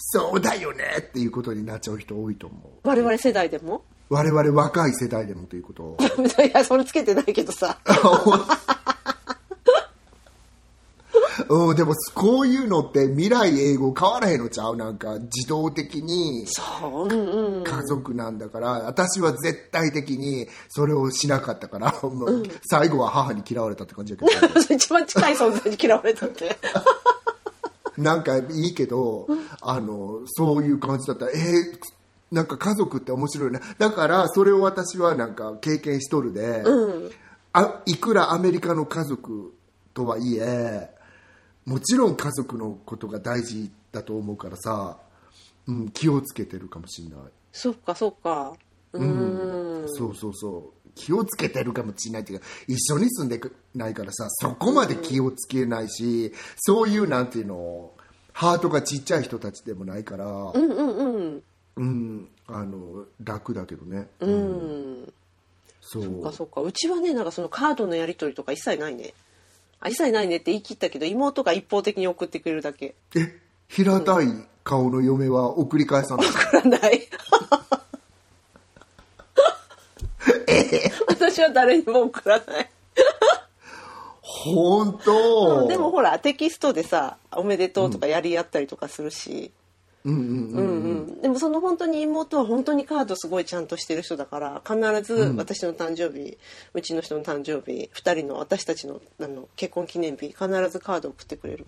[0.05, 2.88] そうだよねっていうことになっちゃう人多いと思う。
[2.88, 3.83] 我々世代でも？
[4.11, 5.83] 我々若い世代でもということ。
[5.85, 5.97] を
[6.45, 7.79] いやそれつけてないけどさ。
[11.49, 14.77] うん、でもこういうのって未来英語変わらへんのちゃう？
[14.77, 16.45] なんか自動的に。
[16.47, 16.62] そ
[17.05, 17.65] ううんうん。
[17.65, 24.61] 家族なんだから、私は絶対的にそれをしなかったから、 もう最後は母に嫌われたって感じだけど。
[24.75, 26.57] 一番近い存在に嫌われたって
[28.03, 29.27] なんかいいけど、
[29.61, 31.27] あのそういう感じだった。
[31.27, 31.38] らえー
[32.33, 33.61] なんか家族って面白いね。
[33.77, 36.65] だからそれを私はなんか経験しとるで、
[37.53, 39.53] あいくらアメリカの家族
[39.93, 40.88] とはいえ
[41.67, 44.97] もちろん家族のことが大事だと思うからさ、
[45.67, 47.19] うん、気をつけてるかもしれない、
[47.53, 48.55] そっかそっか。
[48.95, 49.85] うん。
[49.88, 53.41] そうそうそう気をつけてるかもしれないっていうか一緒に住んで
[53.75, 57.93] ないからさそこまで気をつけないし、そういうなんていうの
[58.33, 61.43] ハートがちっちゃい人たちでもないから、うんうんうん。
[61.77, 65.13] うん、あの楽だけどね、うん。
[65.81, 66.03] そう。
[66.03, 66.61] そっかそっか。
[66.61, 69.15] うちはねなんかそのカードのやり取りとか一切ないね。
[69.81, 72.95] あ一切ないねって言い切ったけど妹が一方的に送ってくれるだけ。
[73.17, 74.27] え平たい
[74.65, 77.09] 顔の嫁は送り返さない、送らない
[81.09, 82.71] 私は誰にも送らない。
[84.23, 89.53] 本当、でもほらテキストでさ「おめでとう」とかやり合ったりとかするし、
[90.05, 91.07] うんうんうんうん。
[91.15, 96.39] うん、でもその本当に妹は本当にカードすごいちゃんとしてる人だから必ず私の誕生日、
[96.75, 101.67] うちの人の誕生日2人の私たちのあの結婚記念日必ずカード送ってくれる。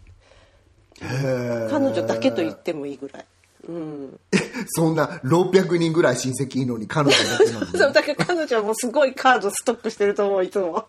[1.01, 3.27] 彼女だけと言ってもいいぐらい、
[3.69, 4.21] うん、
[4.69, 10.87] そんな600人ぐらい親戚いいのに彼女だけなのに そうだから彼女はもうすごいカードストックしてると思ういつも。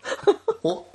[0.63, 0.85] お？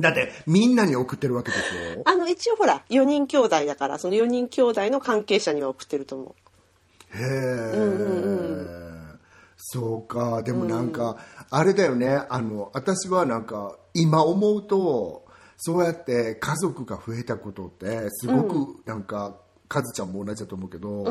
[0.00, 2.02] だってみんなに送ってるわけでしょ？
[2.06, 7.16] あの一応ほら4人兄弟だからその4人兄弟の関係者には送ってると思う。
[7.16, 9.18] へえ、
[9.56, 10.42] そうか。
[10.42, 11.16] でもなんか、
[11.50, 12.22] あれだよね。
[12.28, 15.24] あの私はなんか今思うと
[15.56, 19.36] そうやって家族が増えたことってすごくなんか、
[19.70, 21.04] カズちゃんも同じだと思うけど、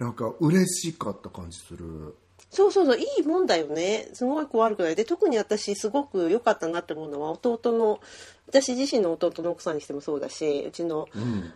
[0.00, 2.16] なんか嬉しかった感じする。
[2.50, 4.08] そうそうそういいもんだよね。
[4.12, 8.00] すごいこう悪くないで特に私すごく良かったなって思うのは弟の
[8.48, 11.08] 私自身の弟の奥さんにしてもそうだしうちの,、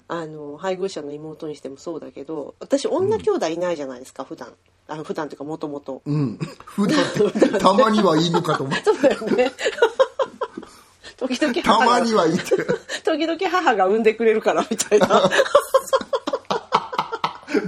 [0.09, 4.54] あの配偶者の妹にしてもそうだけど私女兄弟いないじゃないですか、普段。
[4.88, 6.38] あの普段というかもともとうん。
[6.64, 9.52] 普段って たまにはいいのかと思って そうだよね。
[11.18, 11.61] 時々た
[12.38, 12.56] て。
[13.02, 15.30] 時々母が産んでくれるからみたいな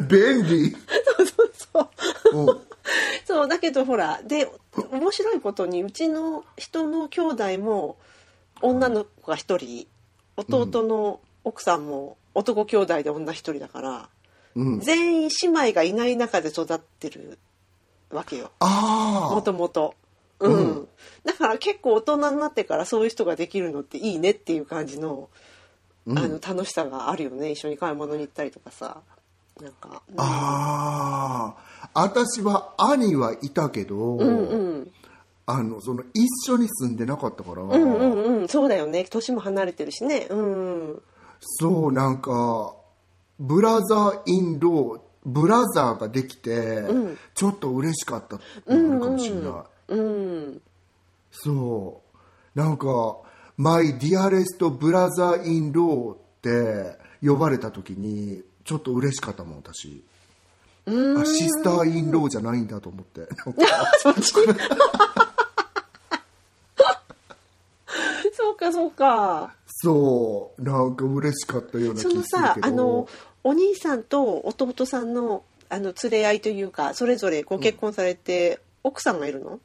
[0.06, 0.76] 便利。
[1.72, 1.88] そう
[2.32, 2.60] うん。
[3.24, 3.48] そう。
[3.48, 4.48] だけどほらで
[4.90, 7.96] 面白いことにうちの人の兄弟も
[8.60, 9.86] 女の子が一人
[10.36, 14.08] 弟の奥さんも男兄弟で女一人だから、
[14.54, 14.80] うん。
[14.80, 17.38] 全員姉妹がいない中で育ってる
[18.10, 18.50] わけよ。
[18.60, 19.94] あもともと。
[20.40, 20.88] うん、うん。
[21.24, 25.28] だから結構大人になってからそういう人ができるのっていいねっていう感じの,、
[26.06, 26.18] うん。
[26.18, 27.50] あの楽しさがあるよね。
[27.50, 29.02] 一緒に買い物に行ったりとかさ
[29.60, 31.54] なんかあ
[31.92, 34.90] あ私は兄はいたけど、うんうん。
[35.46, 38.48] あのその一緒に住んでなかったから、うんうんうん。
[38.48, 39.04] そうだよね。
[39.04, 40.26] 年も離れてるしね。
[40.30, 41.02] うんうん。
[41.40, 42.74] そうなんか
[43.40, 46.84] brother-in-law brother ができて、
[47.34, 50.62] ちょっと嬉しかったのがあるかもしれない、うん
[51.30, 52.02] そ
[52.54, 52.76] うなん。
[52.76, 53.18] か
[53.56, 60.04] 「マイ・ディアレスト・ブラザー・イン・ロー」って呼ばれた時にちょっと嬉しかったもん私。
[60.86, 60.90] あ
[61.24, 63.26] sister in-law じゃないんだと思って。
[63.40, 63.50] そ
[68.50, 69.54] うか そうか。
[69.68, 72.66] そうなんか嬉しかったような気そのがするけど。
[72.66, 73.08] さあの
[73.42, 79.60] お兄さんと弟さんのあの連れ合いというかそれぞれご結婚されて、奥さんがいるの？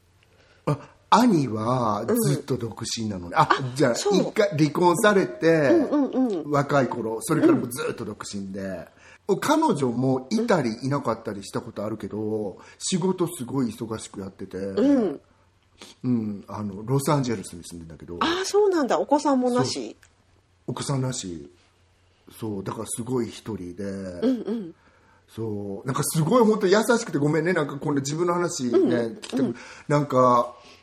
[0.66, 0.80] あ
[1.15, 5.71] 兄はずっと独身なのね、あじゃあ一回離婚されて、
[6.45, 8.88] 若い頃それからもうずっと独身で、
[9.39, 16.43] 彼女もいたりいなかったりしたことあるけど仕事すごい忙しくやってて、うん。
[16.47, 18.17] あのロサンゼルスに住んでんだけど。
[18.21, 18.99] ああそうなんだ。
[18.99, 19.97] お子さんもなし？
[20.67, 21.52] 奥さんなし。
[22.39, 23.84] そうだからすごい一人で、
[25.28, 25.88] そう。
[25.88, 27.54] なんかすごい本当優しくてごめんね。
[27.54, 29.56] なんかこんな自分の話ね、聞きたく
[29.89, 30.56] なんか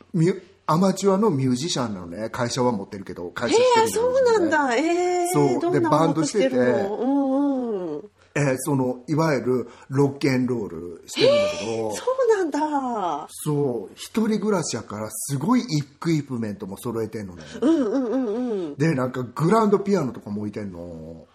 [0.67, 2.29] アマチュアのミュージシャンなのね。
[2.29, 4.01] 会社は持ってるけど会社してえー、るけど。
[4.01, 4.75] そうなんだ。
[4.75, 5.47] えー、そう。
[5.47, 6.55] でどんなバンドしてて。
[6.55, 8.11] うんうん。
[8.33, 13.27] えーそのいわゆるロッケンロールしてるんだけど、そうなんだ。
[13.29, 13.93] そう。
[13.95, 15.63] 一人暮らしやからすごいエ
[15.99, 18.75] クイプメントも揃えてんのね、うんうんうんうん。
[18.75, 21.27] でなんかグランドピアノとかも置いてんの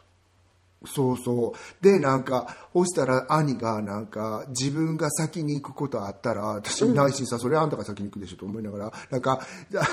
[0.87, 1.85] そうそう。
[1.85, 9.87] でなんかそしたら兄がなんか自分が先に行くことあったら私内心さ、それあんたが先に行くでしょと思いながらなんかじゃあ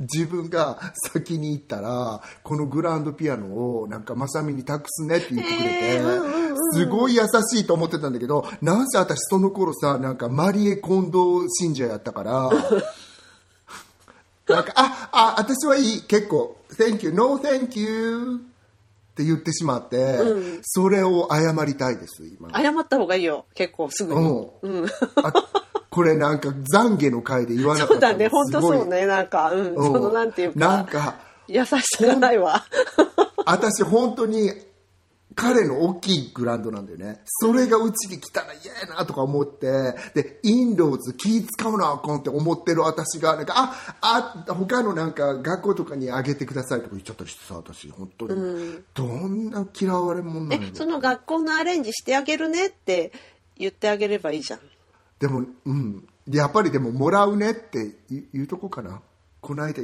[0.00, 0.80] 自分が
[1.12, 6.00] 先に行ったらこのグランドピアノをなんかまさみに託すねって言ってくれて、
[6.72, 12.50] すごい優しいと思ってたんだけどなんせ私その頃さなんかマリエ・コンド信者やったから。
[14.48, 18.40] なんか、あ、あ、私はいい、結構、Thank you, no thank you
[19.20, 20.18] って言ってしまって、
[20.62, 22.48] それを謝りたいです、今。
[22.58, 23.44] 謝った方がいいよ。
[23.54, 24.48] 結構すぐに。
[24.62, 24.86] うん。
[25.22, 25.32] あ
[25.90, 28.28] これなんか懺悔の会で言わなかったそうだね。
[28.28, 29.06] 本当そうね。
[29.06, 29.84] なんかうん、うん。
[29.84, 30.58] そのなんていうか。
[30.58, 31.16] なんか、
[31.48, 32.64] 優しさがないわ。
[33.44, 34.52] 私本当に、
[35.40, 37.22] 彼の大きいグラウンドなんだよね。
[37.24, 48.82] それがうちに来たら嫌やなとか思って、で、インローズ気使うなあかんって思ってる私が、なんか、あ、あ、他のなんか学校とかにあげてくださいとか言っちゃったりしてさ、私、本当に。
[48.92, 53.10] どんな嫌われ者なのえその学校のアレンジしてあげるねって
[53.56, 54.60] 言ってあげればいいじゃん
[55.20, 56.06] でも、うん。
[56.28, 59.00] やっぱりでも、もらうねって言うとこかな。
[59.40, 59.82] この間、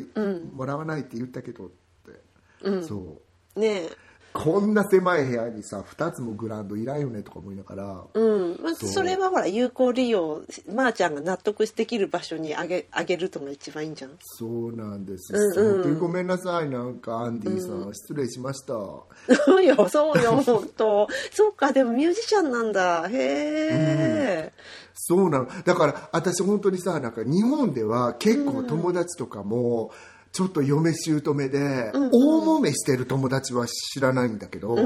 [0.55, 2.83] もらわないって言ったけどって。
[2.83, 3.23] そ
[3.55, 3.61] う。
[3.61, 4.06] ねえ
[4.37, 8.61] こんな狭い部屋にさ、2つもグラウンドいらんよねとか思いながら、うん。
[8.63, 14.13] まあ、それはほら有効利用まー、ちゃんが納得できる場所にあげあげるのが一番いいんじゃん。
[14.21, 15.75] そうなんです、うんうん。
[15.75, 16.69] 本当にごめんなさい。
[16.69, 18.75] なんかアンディさん、失礼しました。
[19.47, 21.09] そうよそうよ本当。
[21.33, 23.09] そうかでもミュージシャンなんだ。
[23.09, 24.53] へえ、
[24.95, 25.49] そうなの。
[25.65, 29.91] だから私本当にさなんか日本では結構友達とかも、
[30.37, 32.11] ちょっと嫁姑で、大
[32.59, 34.77] 揉めしてる友達は知らないんだけど、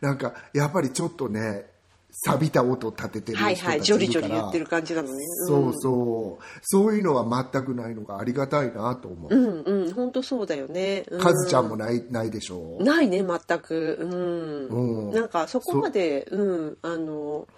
[0.00, 1.66] なんかやっぱりちょっとね
[2.12, 5.18] 錆びた音立ててる人はいたちいるから、はいジョリジョリ言ってる感じなのね。
[5.48, 6.44] そうそう。
[6.62, 9.92] そういうのは全くないのがありがたいなと思う、うんうん。
[9.94, 12.76] 本当そうだよね、うん、カズちゃんもないないでしょ？
[12.78, 13.98] うないね全く。
[14.00, 15.12] うん、うん。
[15.12, 16.66] なんかそこまでう。
[16.70, 16.76] ん。
[16.82, 17.48] あの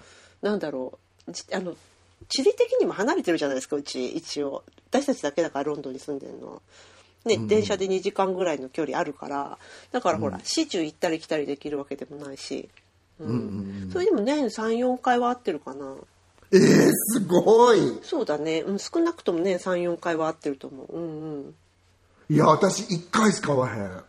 [0.41, 1.33] なんだろう。
[1.33, 1.75] じあの
[2.31, 4.65] 地理的にも離れてるじゃないですかうち一応。
[4.89, 6.63] 私たちだけだからロンドンに住んでるの
[7.27, 9.59] ね、電車で2時間ぐらいの距離あるから
[9.93, 12.69] だからほら、市中行ったり来たりできるわけでもないし、
[13.19, 13.91] うん。
[13.93, 15.95] それでも年34回は会ってるかな。
[16.53, 17.99] えー、すごい。
[18.03, 20.97] そうだね、うん、少なくとも年34回は会ってると思う。
[20.97, 21.55] うんうん。
[22.29, 24.03] いや私1回しか会わへん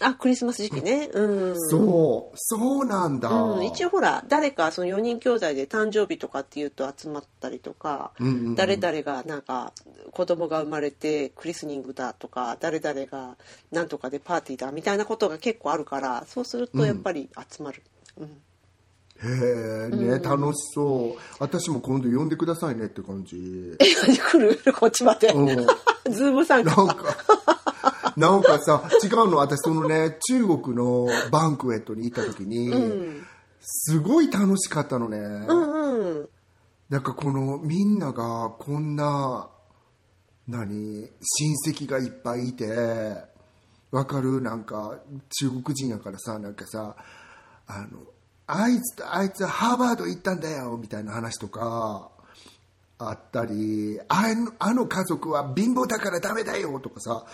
[0.00, 1.08] あクリスマス時期ね。
[1.12, 1.70] うん。
[1.70, 2.36] そう。
[2.36, 8.54] そうなんだ、うん、一応ほら誰かその4人兄弟で誕生日とかっていうと集まったりとか、んうんうん。
[8.54, 9.72] 誰々がなんか
[10.12, 13.36] 子供が生まれてクリスニングだとか誰々が
[13.72, 17.82] なんとかでパーティーだみたいなことが結構あるからそうするとやっぱり集まる、
[18.18, 18.26] うん。
[18.26, 21.20] へえね、楽しそう。
[21.38, 23.74] 私も今度呼んでくださいねって感じ。
[23.80, 24.72] え来る？
[24.74, 25.46] こっちまで、うん。
[26.12, 26.76] ズーム参加。
[26.76, 27.16] なんか
[28.16, 32.72] なんかさ違うの私そのね中国のバンクエットに行った時に、
[33.60, 36.28] すごい楽しかったのね、うんうん。
[36.88, 39.50] なんかこのみんながこんな
[40.48, 42.66] 何親戚がいっぱいいて
[43.90, 44.40] わかる？
[44.40, 44.98] なんか
[45.40, 46.96] 中国人やからさなんかさ
[47.66, 47.98] あの
[48.46, 52.10] あいつとあいつはハーバード行ったんだよみたいな話とか
[52.98, 57.26] あったりあのあの家族は貧乏だからダメだよとかさ、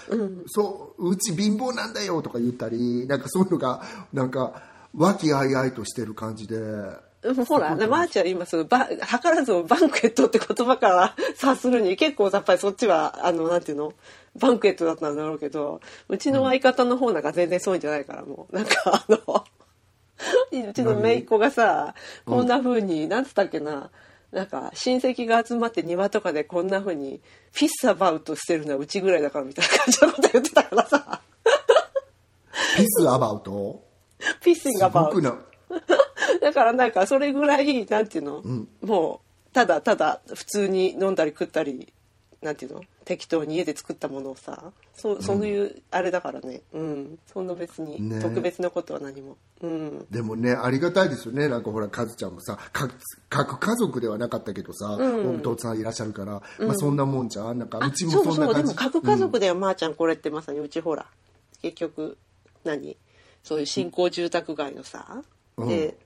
[0.46, 4.62] そううち貧乏なんだよとか言ったりなんかそういうのがなんか
[4.94, 6.56] 和気あいあいとしてる感じで。
[6.56, 13.92] うんほら、ね、マーチは今そのば図らずも banquet って言葉から 察するに結構やっぱりそっちはあのなんていうの？
[14.40, 18.56] banquet だったんだろうけどうちの相方の方なんか全然そういうんじゃないからもう。
[18.56, 19.44] なんかあの
[20.68, 21.94] うちの姪っ子がさ
[22.26, 23.90] こんな風に、なんつったっけな？
[24.32, 27.20] なんか親戚が集まって庭とかでこんな風に
[27.52, 31.20] フィッサバウトしてるのはうちぐらいだからみたいな感じのこと言ってたからさ。
[32.76, 33.84] ピスアバウト？
[34.42, 35.38] ピッシングアバウト。
[36.40, 38.42] だからなんかそれぐらいなんていうの、
[38.82, 41.92] もうただただ普通に飲んだり食ったり
[42.40, 42.80] なんていうの？
[43.04, 46.60] 適当に家で作ったものをさそうそういうあれだからね。
[46.72, 47.18] うん。
[47.26, 48.20] そんな別にね。
[48.20, 50.06] 特別なことは何も、うん。
[50.10, 51.48] でもねありがたいですよね。
[51.48, 52.90] なんかほらカズちゃんもさか
[53.30, 57.58] 各家族ではなかったけどさ、弟さんいらっしゃるから、まあ、そんなもんじゃん。
[57.58, 61.06] なんかうちもそうそうでも核家族ではまーちゃんこれってまさにうちほら。
[61.62, 62.18] 結局
[62.64, 62.96] 何？
[63.42, 65.22] そういう新興住宅街のさ、
[65.58, 65.96] で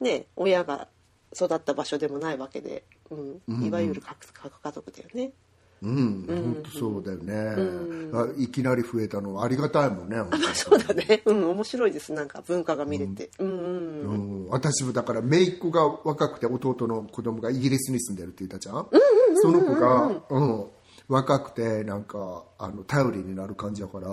[0.00, 0.88] ね親が
[1.34, 5.32] 育った場所でもないわけで、うん、いわゆる核核家族だよね。
[5.82, 11.22] うん、本当そうだよね、あいきなり増えたのはありがたいもんね本当にそうだね。
[11.26, 12.12] うん、面白いです。
[12.12, 13.30] なんか文化が見れて。
[13.38, 18.86] うん、うん、うん、私もだから姪っ子が若くて弟の子供がイギリスに住んでるって言ったじゃん,、
[19.34, 20.66] その子が、うん、
[21.08, 24.08] 若くてなんかあの頼りになる感じだから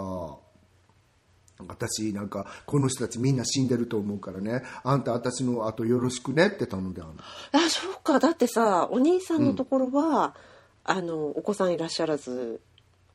[1.68, 4.64] 私なんかこの人たちみんな死んでると思うからね。
[4.84, 7.20] あんた私の後よろしくねって頼んであるの。
[7.54, 8.20] あ、そうか。
[8.20, 10.36] だってさ、お兄さんのところは、
[10.86, 12.62] あのお子さんいらっしゃらず、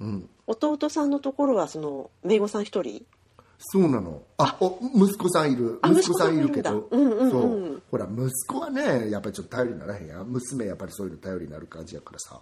[0.01, 0.29] うん。
[0.47, 3.05] 弟さんのところはその姪御さん一人？
[3.59, 4.23] そうなの。
[4.37, 5.81] あお息子さんいる。
[5.83, 6.89] あ息子さんいるけど。
[6.91, 7.31] うんうんうん。
[7.31, 7.83] そう。
[7.91, 10.29] ほら息子はねやっぱりちょっと頼りにならへんやん。
[10.29, 12.41] 娘やっぱりそういうの頼りになる感じやからさ。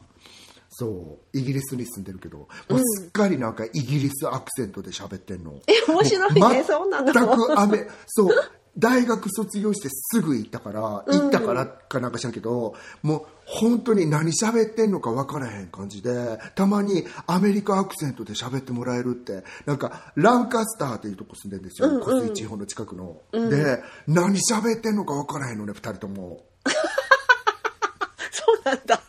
[0.68, 1.38] そう。
[1.38, 2.38] イギリスに住んでるけど。
[2.38, 5.54] もうすっかりなんかイギリスアクセントで喋ってんの。
[5.66, 6.64] え面白いね。
[6.64, 7.12] そうなの。
[7.12, 8.30] 全くアメそう
[8.78, 26.44] 大学卒業してすぐ行ったから行ったからかなんか知らんけど、もう本当に何喋ってんのか分からへん感じでたまにアメリカアクセントで喋ってもらえるってなんかランカスターっていうとこ住んでるんですよ、小水地方の近くの、で何喋ってんのか分からへんのね2人とも
[28.30, 29.00] そうなんだ。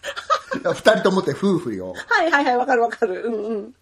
[0.63, 3.23] 2人ともって夫婦よはいはいはい、わかるわかる。
[3.25, 3.73] うんうん。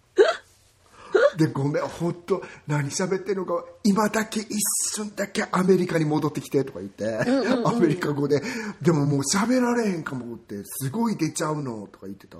[1.36, 4.58] でごめん本当何喋ってんのか今だけ一
[4.94, 7.18] 瞬だけアメリカに戻ってきてとか言って、
[7.64, 8.42] アメリカ語で。
[8.80, 12.38] でももう喋られへんかもってすごい出ちゃうのとか言ってた。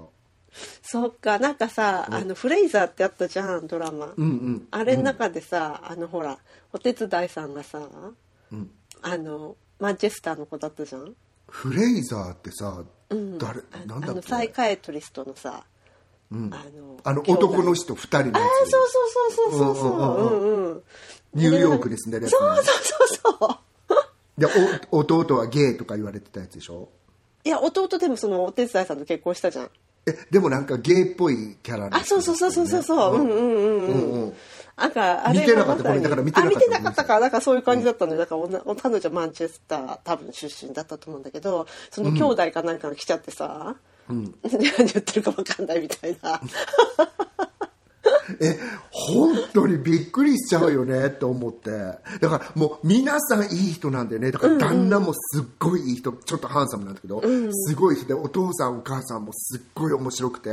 [0.83, 4.15] そっか、なんかさ、あのフレイザーってあったじゃん、ドラマ。
[4.17, 4.69] うんうん。
[4.71, 6.39] あれの中でさ、あのほら、
[6.73, 8.17] お手伝いさんがさ、ん。
[9.03, 11.15] あのマンチェスターの子だったじゃん。
[11.49, 13.37] フレイザーってさ、うん。
[13.37, 14.11] 誰あなんだっけ？
[14.11, 15.65] あのサイカエトリストのさ、
[17.05, 19.77] あの男の人2人のやあそうそうそうそうそう。
[19.77, 20.07] そううん。
[20.07, 20.83] うんうんうん。
[21.35, 22.39] ニューヨークに住んでるやつね。
[22.39, 24.41] そうそうそうそう。
[24.41, 24.47] で
[24.91, 26.89] お弟はゲイとか言われてたやつでしょ？
[27.45, 29.71] いや弟でもそのお手伝いさんと結婚したじゃん。
[30.09, 32.83] えでもなんかゲイっぽいキャラのあそうそうそうそうそう。
[32.83, 33.37] そううんうん。
[33.37, 34.35] うんうんうん。
[34.77, 35.83] なんかあれ見てなかった。
[35.85, 36.03] がまさにごめん。
[36.03, 37.15] だから見てなかったあ見てなかったか。
[37.15, 38.19] らだからそういう感じだったのよ。
[38.19, 43.77] だから彼女はマンチェスター多分出身だったと思うんだけどその兄弟かなんかが来ちゃってさ、
[44.09, 44.33] 何
[44.77, 46.41] 言ってるか分かんないみたいな。
[48.41, 48.59] え
[48.91, 51.71] 本当にびっくりしちゃうよねって思って。
[52.21, 54.31] だからもう皆さんいい人なんだよね。
[54.31, 60.51] だから旦那もすっごいいい人ちょっとハンサムなんだけど、すごい人でお父さんお母さんもすっごい面白くて、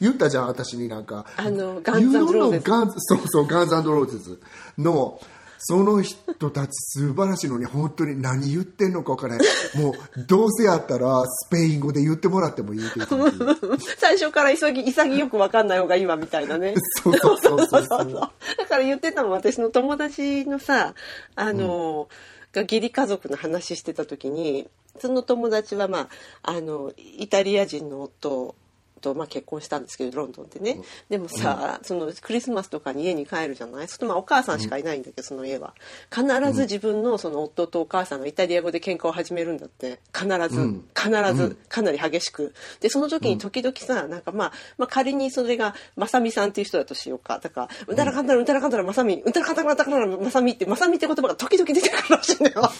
[0.00, 1.26] 言ったじゃん私になんか。
[1.36, 2.64] あのガンズローゼズ
[2.98, 4.40] そうそうガンズローゼズ
[4.78, 5.20] の
[5.64, 9.46] その人たち素晴らしいのに本当に何言ってんのか分からない。
[9.76, 9.94] もう
[10.26, 16.74] どうせやったらスペイン語で言ってもらってもいいって言って最初から潔潔く分かんない方がいいわみたいなね。
[17.02, 18.12] そうそうそうそうそう。
[18.12, 20.94] だから言ってたのは私の友達のさ
[21.36, 22.08] あの、
[22.52, 26.08] が義理家族の話してた時にその友達はま
[26.42, 28.54] ああのイタリア人の夫
[29.02, 30.80] と、まあ、結婚したんですけどロンドンでね、
[31.10, 33.88] でもさ、そのクリスマスとかに家に帰るじゃない？
[33.88, 35.74] そとまあお母さんしかいないんだけど、その家は。
[36.14, 39.98] 必ず自分のその夫とお母さんがイタリア語で喧嘩を始めるんだって。
[40.16, 40.84] 必ず、うん。
[40.96, 41.56] 必ず。
[41.68, 42.54] かなり激しく。
[42.80, 47.38] でその時に時々さなんかまあ、まあ、仮にそれがまさみさんっていう人だとしようか。
[47.40, 47.96] だから「うん。
[47.96, 52.70] たらかんたらうんたらかんたらまさみうんたらかんたらうんたらかんたらまさみ」ってまさみって言葉が時々出てくるらしいんだよ。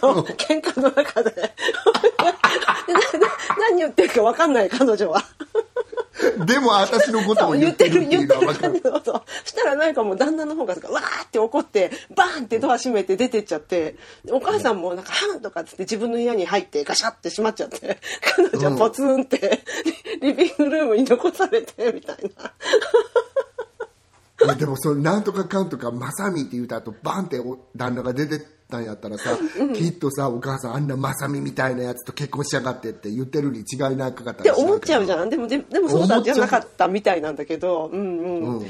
[0.00, 1.34] その喧嘩の中で。
[3.70, 5.22] 何言ってるか分かんない彼女は。
[6.46, 8.82] でも私のことを言ってるっていう言ってるのは分かる
[9.44, 13.96] そしたらなんかもう旦那の方がわーって怒ってバーンってドア閉めて出てっちゃって
[14.30, 19.62] お母さんもなんか「はん」とかっつって自分の部屋に入ってガシャって閉まっちゃって彼女はポツンって
[20.22, 22.52] リビングルームに残されてみたいな。
[24.58, 29.38] でもそのなんとかかんとかまさみって言うた後バンってお旦那が出てったんやったらさ、
[29.74, 35.30] きっとさお母さんあんなまさみみたいなやつと結婚しやがってって言ってるに違いなかったって思っちゃうじんゃん。
[35.30, 38.00] でもででもそうだじゃなかったみたいなんだけどうん。
[38.00, 38.66] うん、うん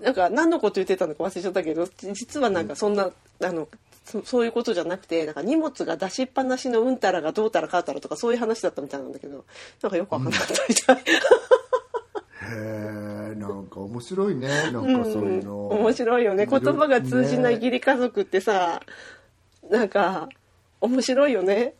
[0.00, 3.10] なんか何のこと言ってたのか忘れちゃったけど実はなんかそんな、
[3.42, 3.68] あの
[4.04, 9.44] そそういうことじゃなくてなんか荷物が出しっぱなしのうんたらがどうたらかうたらとかそういう話だったみたいなんだけど
[9.82, 11.04] なんかよくわかんなかったみたい、
[12.50, 16.46] へえなんか面白いねなんかそういうの、面白いよね。
[16.46, 18.82] 言葉が通じない義ね理家族ってさ
[19.70, 20.28] なんか
[20.80, 21.74] 面白いよね。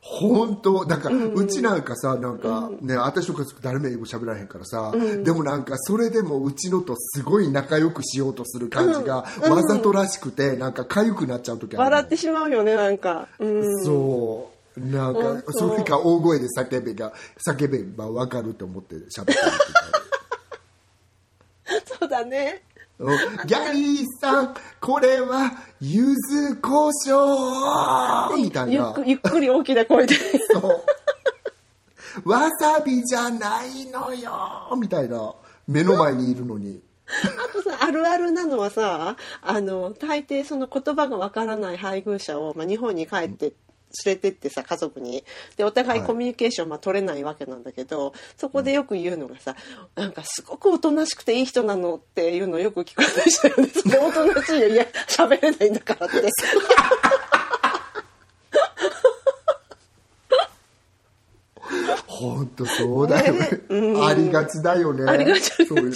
[0.00, 0.86] 本当？
[0.86, 4.92] だから、うちなんかさなんか、ね私の家族誰も英語喋らへんからさ、
[5.24, 11.82] でもなんかそれでもうちのとすごい仲良くしようとする感じが、わざとらしくてなんか痒くなっちゃう時ある。
[11.82, 13.28] 笑ってしまうよねなんか。
[13.40, 13.84] うん。
[13.84, 14.80] そう。
[14.80, 17.12] なんかそれか大声で叫べが
[17.44, 19.38] 叫べば分かると思って喋ってる
[22.00, 22.62] そうだね。
[22.98, 23.16] うん
[23.46, 28.94] ギャリーさんこれは柚子胡椒みたいな。
[29.06, 30.16] ゆっくり大きな声で。
[32.24, 34.76] わさびじゃないのよ。
[34.76, 35.32] みたいな。
[35.68, 36.82] 目の前にいるのに。
[37.06, 43.52] あとさあるあるなのはさあの大抵その言葉がわからない配偶者を、まあ、日本に帰って
[44.04, 45.24] 連れてってさ家族に。
[45.56, 46.06] でお互いはい。
[46.06, 49.56] コミュニケーション、まあ、取れないわけなんだけどそこでよく言うのがさ
[49.94, 53.68] なんかすごくおとなしくていい人なのっていうのをよく聞かれましたよね。
[53.74, 54.68] それおとなしいよ。
[54.68, 56.28] いや喋れないんだからって。
[62.06, 63.48] 本当そうだよね。
[63.68, 65.04] ねありがちだよね。
[65.08, 65.92] ありがちそうい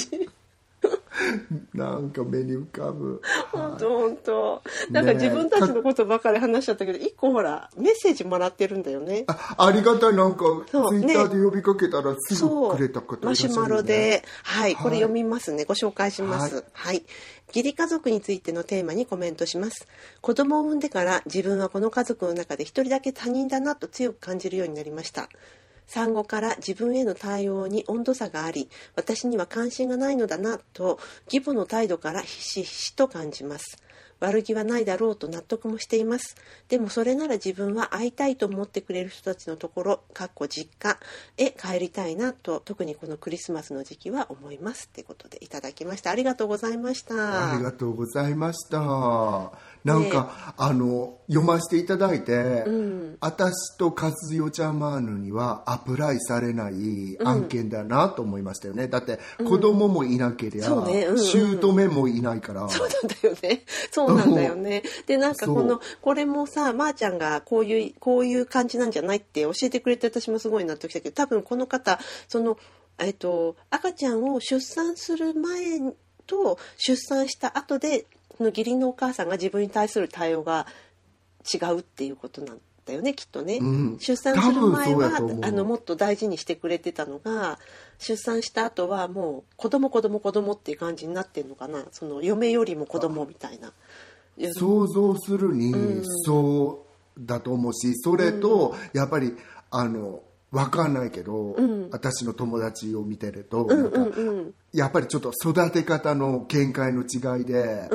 [1.83, 3.21] なんか目に浮かぶ
[3.51, 15.65] 本当本当なんか自分たちのことばかり話しちゃったけど一個ほらメッセージもらってるんだよねあありがたいなんかツイッターで呼びかけたらすぐくれた方いらマシュマロで、はい、これはい読みますね。
[15.65, 16.57] ご紹介します。
[16.57, 17.03] ははいい。
[17.49, 19.87] 義理家族についてのテーマにコメントします。
[20.21, 25.29] 子供を産んでから自分はこの家族の中で一人だけ他人だなと強く感じるようになりました。
[25.87, 33.83] 産後から自分への対応に温度差があり、私には関心がないのだなと、義母の態度からひしひしと感じます。
[34.23, 36.37] 悪気はないだろうと納得もしています。
[36.69, 40.99] でもそれなら自分は会いたいと思ってくれる人たちのところ、かっこ実家
[41.37, 44.87] へ帰りたいなと、特にこのクリスマスの時期は思います。
[44.87, 46.11] ってことでいただきました。
[46.11, 47.55] ありがとうございました。
[47.55, 48.79] ありがとうございました。
[49.85, 52.65] なんか、あの読ませていただいて、
[53.21, 58.87] 私と和代ちゃんマーヌにはアプライされない案件だなと思いましたよね。
[58.87, 62.69] だって子供もいなけりゃ、そうねうんうん姑もいないから。
[62.69, 63.65] そうなんだよね。
[63.91, 64.83] そうなんだよね。
[65.07, 71.99] で、なんかこそのう、これもさ、まー、ちゃんがこういう、こういう感じなんじゃないって教えてくれて私もすごい納得したけど、多分この方、
[72.29, 72.59] その、
[72.99, 75.81] えっと、赤ちゃんを出産する前
[76.27, 78.07] と出産した後で、
[78.37, 80.67] その義理のお母さんが自分に対する対応が
[81.53, 83.59] 違うっていうことなんだよね、きっとね。
[83.61, 83.99] うん。
[84.01, 87.59] 出産する前はあのもっと大事にしてくれてたのが
[87.99, 91.85] 出産した後はもう子供子供子供っていう感じになってんのかな。
[91.93, 93.73] その嫁よりも子供みたいな。
[94.55, 96.85] 想像するに、そ
[97.17, 99.37] うだと思うしそれと、やっぱり
[99.71, 101.57] あの分かんないけど、
[101.91, 104.19] 私の友達を見てると、なんか
[104.73, 107.89] やっぱりちょっと育て方の見解の違いで、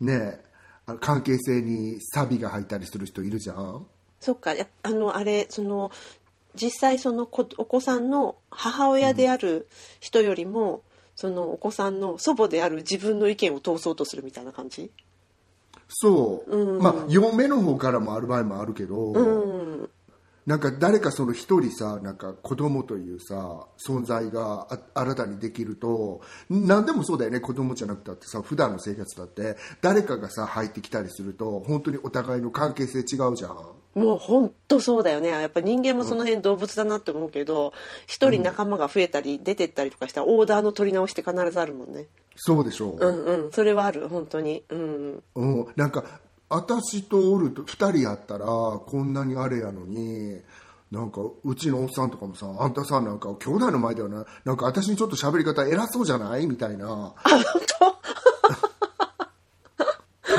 [0.00, 0.40] ね
[0.86, 3.86] あの関係性に錆が入ったりする人いるじゃん。
[4.24, 4.54] そっか。
[4.54, 5.90] やあのあれその
[6.54, 9.68] 実際その子お子さんの母親である
[10.00, 10.82] 人よりも、
[11.14, 14.90] そのお子さんの祖母である自分の意見を通そうとするみたいな感じ？
[15.88, 19.22] そう、まあ嫁の方からもある場合もあるけど、う
[19.82, 19.90] ん。
[20.46, 26.20] なんか誰かその一人さなんか子供というさ存在があ新たにできると
[26.50, 27.40] 何でもそうだよね。
[27.40, 33.56] 子供じゃなくたってさ普段の生活だって誰かがさ入ってきたりすると本当にお互いの関係性違うじゃん
[33.94, 35.28] もう本当そうだよね。
[35.28, 37.72] やっぱ人間もその辺動物だなって思うけど
[38.06, 42.06] 一、人仲間が増えたり出てったりとかしたらオーダーの取り直しって必ずあるもんね。
[42.36, 43.52] そうでしょう、うんうん。
[43.52, 44.64] それはある本当に。
[44.68, 45.22] うん。
[45.36, 46.04] うん、なんか
[46.48, 50.40] 私とおると2人やったらこんなにあれやのに
[50.90, 56.46] なんかうちのおっさんとかもさあんたさなんか兄弟の前ではななんか私にちょっと喋り方偉そうじゃない？
[56.46, 57.14] みたいな。
[57.24, 57.98] た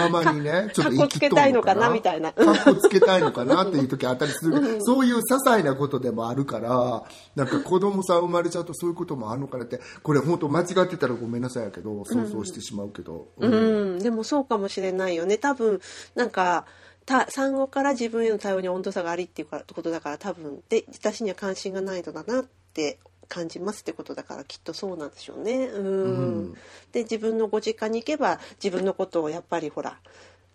[0.10, 2.34] まにねちょっとかっこつけたいのかなみたいな。
[2.34, 7.04] かっこつけたいのかなっていう時あったりするそういう些細なことでもあるから
[7.36, 13.54] なんか子供さん生まれちゃうとそういうこともあるのかなってこれ本当間違ってたらごめんなさいやけど想像してしまうけど、うん。
[13.54, 15.38] うん、でもそうかもしれないよね。
[15.38, 15.80] 多分
[16.16, 16.66] なんか
[17.06, 22.98] た産後から自分への対応に温度差がありっていうかことだから多分で私には関心がないのだなって
[23.28, 25.68] 感じますってことだからきっとそうなんでしょうね。
[25.68, 26.54] うん。
[26.92, 30.00] で自分のご実家に行けば自分のことをやっぱりほら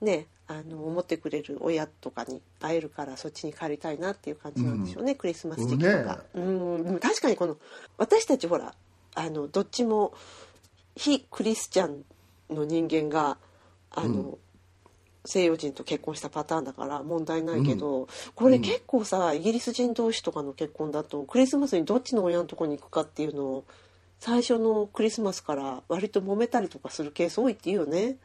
[0.00, 6.24] ねあの思ってくれる親とかに会えるからそっちに帰りたいなっていう感じなんでしょうね、クリスマス時期とか。
[6.34, 7.56] うん、でも確かにこの
[7.98, 8.74] 私たちほら
[9.14, 10.12] あのどっちも
[10.96, 12.04] 非クリスチャン
[12.52, 13.38] の人間が
[13.92, 14.38] あの、
[15.24, 23.64] 西洋人と結婚したパターンだから問題ないけど、これ結構さイギリス人同士とかの結婚だとクリスマスにどっちの親のとこに行くかっていうのを
[24.18, 28.16] 最初のクリスマスから割と揉めたりとかするケース多いっていうよね。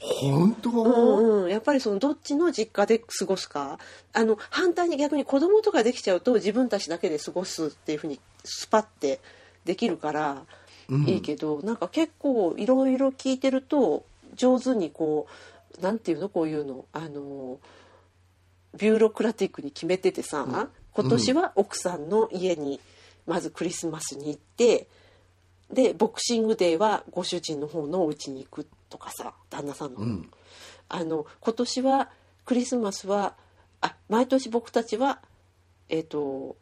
[0.00, 1.44] 本当、うん。
[1.44, 3.78] うん、やっぱりそのどっちの実家で過ごすか。
[4.12, 9.20] あの反対に逆に子供とかできちゃうと自分たちだけで過ごすっていうふうにスパッて
[9.64, 10.42] できるから
[10.88, 15.32] いいけど、なんか結構いろいろ聞いてると上手にこう
[15.80, 16.28] なんていうの？
[16.28, 16.86] こういうの。
[16.92, 17.58] あの
[18.76, 20.46] ビューロクラティックに決めててさ、
[20.92, 22.80] 今年は奥さんの家に
[23.26, 24.88] まずクリスマスに行って
[25.72, 30.04] でボクシングデーはご主人の方のお家に行くとかさ旦那さんの方。
[30.06, 30.24] の、
[30.88, 32.10] あの今年は
[32.44, 33.34] クリスマスは
[33.80, 35.20] あ毎年僕たちは
[35.88, 36.56] えっ、と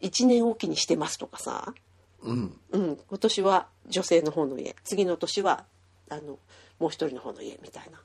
[0.00, 1.74] 1年おきにしてますとかさ、
[2.22, 2.56] うん。
[2.70, 4.76] うん、今年は女性の方の家。
[4.84, 5.64] 次の年は
[6.10, 6.38] あの
[6.78, 7.98] もう一人の方の家みたいな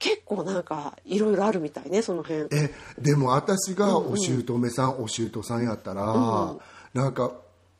[0.00, 2.48] 結構なんかいろいろあるみたいねその辺。
[2.52, 6.56] えでも私がお姑さん、お姑さんやったら、
[6.94, 7.32] なんか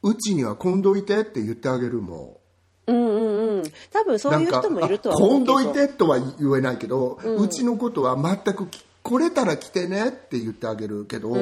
[0.03, 2.41] うちには今んどいてって言ってあげるも
[2.87, 2.93] ん。
[2.93, 3.63] うんうんうん。
[3.91, 5.53] 多分そういう人もいるとは思うけど。
[5.55, 11.35] 今度いてとは言えないけど、うちのことは全くき来れたら来てねって言ってあげるけど、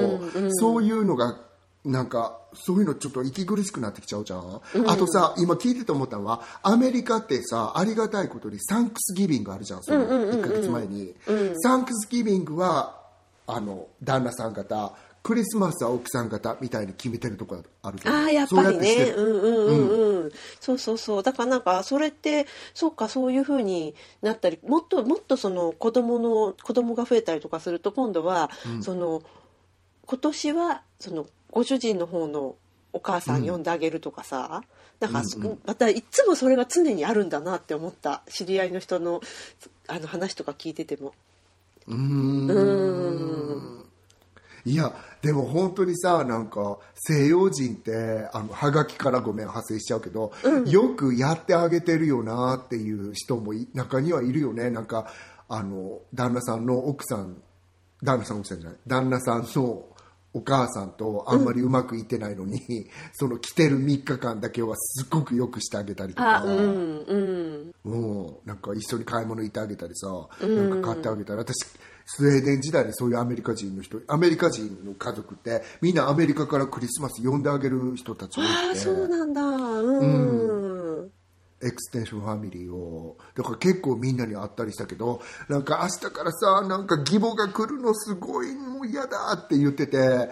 [0.51, 1.37] そういうのが
[1.89, 11.15] なんかそういうのちょっと息苦しくなってきちゃうじゃん、あとさ今聞いてて思ったのはアメリカってさありがたいことにサンクスギビングあるじゃんその1ヶ月前に、
[11.63, 13.01] サンクスギビングは
[13.47, 18.15] あの旦那さん方クリスマスは奥さん方みたいに決めてるとこあるじゃん。
[18.15, 19.13] ああやっぱりね。
[19.15, 21.23] うんうんうんうん、そうそうそう。
[21.23, 29.23] だからなんかそれってそうかそういうふうになったりもっともっとその子供の子供が増えたりとかすると今度は、その
[30.07, 31.27] 今年はその
[31.59, 32.55] ご主人の方の
[32.93, 34.63] お母さん呼んであげるとかさ、
[35.01, 35.23] なんか、
[35.67, 39.21] またいつもそれが常にあるんだなって思った知り合いの人の
[39.89, 41.15] あの話とか聞いてても。
[41.89, 43.85] うーん。
[44.65, 50.31] いやでも本当にさなんか西洋人ってあのはがきからごめん派生しちゃうけど、
[50.67, 54.71] よくやってあげてるよなっていう人もい中にはいるよね。
[54.71, 55.11] なんか
[55.49, 57.43] あの旦那さんの奥さん
[58.05, 58.79] 旦那さんの奥さんじゃない。
[58.87, 59.98] 旦那さんの
[60.39, 62.61] お母さんとあんまりうまくいってないのに、
[63.13, 66.39] その来てる3日間だけはすっごくよくしてあげたりとか。
[66.39, 67.73] あうんうん。
[67.85, 67.97] う
[68.33, 70.07] ん、なんか一緒に買い物行ってあげたりさ、
[70.41, 71.39] なんか買ってあげたり。
[71.39, 71.67] 私
[72.11, 79.43] スウェーデン時代にそういうアメリカ人の人アメリカ人の家族ってみんなアメリカからクリスマス呼んであげる人たちがああいてそうなんだ。
[79.43, 80.48] うん、
[81.63, 83.17] extension family を。
[83.35, 90.31] だから結構みんなに会ったりしたけどなんか明日からさなんか義母が来るのすごいもう嫌だって言ってて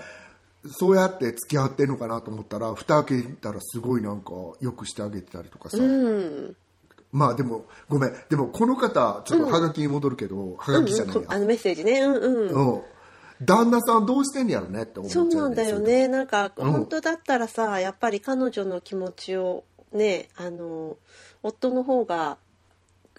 [0.70, 6.56] そうやって付き合ってんのかなと思ったら蓋開けたらすごいなんかよくしてあげてたりとかさ、うん。
[7.12, 8.14] まあでもごめん。
[8.28, 12.00] でもこの方ちょっとはがきに戻るけど、はがきじゃないや、あのメッセージね。
[12.00, 12.74] うんうん。
[12.74, 12.82] うん、
[13.42, 16.08] 旦那さんどうしてんやろねって思っちゃそううなんだよね。
[16.08, 20.96] なんか本当だったらさ、やっぱり彼女の気持ちをねあの
[21.42, 22.38] 夫の方が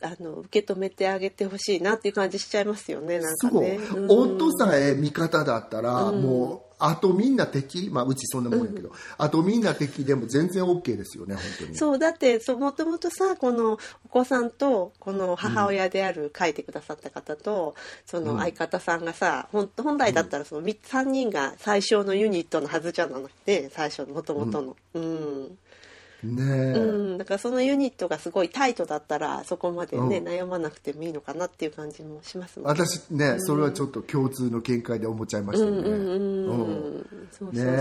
[0.01, 3.77] あの受け止めてあげてほしいなっていう感じしちゃいますよねなんかそう、ね。
[3.77, 4.05] うん。
[4.35, 11.75] 夫さえ味方だったら、もうあとみんな敵まあうちそんなもんやけど、あとみんな敵でも全然 OK ですよね本当に。
[11.75, 17.73] そうだってもともとさこのお子さんとこの母親である書いてくださった方と、
[18.05, 24.75] その相方さんがさほん本来だったらその3人が最小のユニットのはずじゃなくて最初のもともとの。
[24.93, 25.57] うん
[26.35, 30.27] ねえ、うん、だからそのユニットがすごいタイトだったらそこまでね、うん。
[30.27, 32.85] 悩まなくてもいいのかなっていう感じもしますもんね。
[32.85, 35.81] 私ね、それはちょっと共通の見解で思っちゃいましたよね、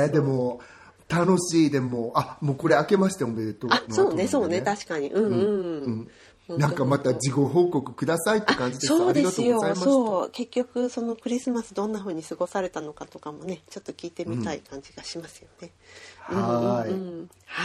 [0.09, 0.61] でも
[1.09, 1.71] 楽しい。
[1.71, 4.61] でもあもうこれ明けましておめでとうあそうねそうね。
[4.61, 5.11] か確かに。
[5.11, 6.09] うん
[6.49, 9.75] うん、なんかまた事後報告くださいって感じですそうですよ。
[9.75, 10.31] そう。
[10.31, 15.73] 結局そのクリスマスどんな風に過ごされたのかとかもねちょっと聞いてみたい感じがしますよね、
[16.21, 17.16] はーい、うん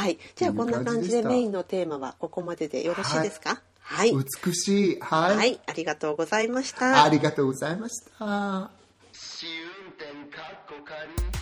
[0.01, 0.17] はい。
[0.35, 3.61] じゃあこんな感じでメインのテーマはここまででよろしいですか？
[3.81, 4.11] はい。
[4.11, 4.99] 美しい。
[4.99, 7.03] はい、はい、ありがとうございました。
[7.03, 8.25] ありがとうございました。
[8.25, 8.69] は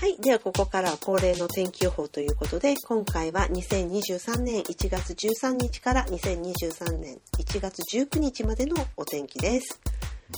[0.05, 0.17] い。
[0.21, 9.79] では、ここからは恒例の天気予報ということで、今回は2023年1月13日から2023年1月19日までのお天気です。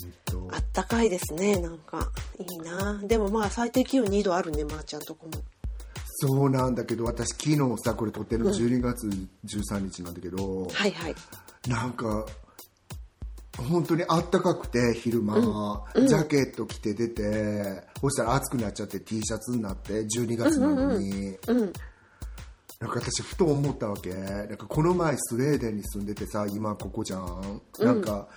[0.03, 0.47] えっと。
[0.51, 2.11] あったかいですね、なんか。
[2.37, 2.99] いいな。
[3.03, 5.31] でもまあ、最低気温2度あるね、まー、ちゃんとこも。
[6.21, 9.07] そうなんだけど私昨日さこれ撮ってるの12月
[9.43, 11.15] 13日なんだけど、はいはい。
[11.67, 12.27] なんか
[13.57, 21.57] 本当にあったかくて昼間、ジャケット着て出てそしたら暑くなっちゃって T シャツになって12月なのに、うん。
[22.79, 24.13] なんか私ふと思ったわけ。
[24.13, 28.27] なんかこの前スウェーデンに住んでてさ今ここじゃん、なんか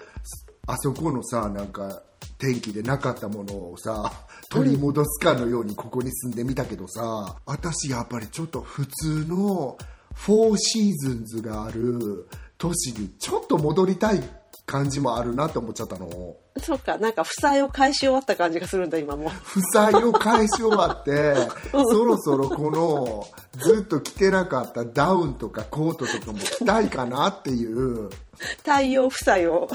[0.66, 2.02] あそこのさなんか
[2.38, 4.12] 天気でなかったものをさ
[4.50, 9.76] 取り戻すかのようにここに住んでみたけどさ、私やっぱりちょっと普通の
[10.14, 12.28] フォーシーズンズがある
[12.58, 14.22] 都市にちょっと戻りたい
[14.66, 16.36] 感じもあるなって思っちゃったの。
[16.58, 19.28] そっか、なんか負債を返し終わった感じがするんだ、今もう。
[19.28, 21.34] 負債を返し終わって、
[21.72, 23.26] そろそろこの
[23.60, 28.08] ずっと着てなかったダウンとかコートとかも着たいかなっていう、
[28.64, 29.68] 太陽負債を、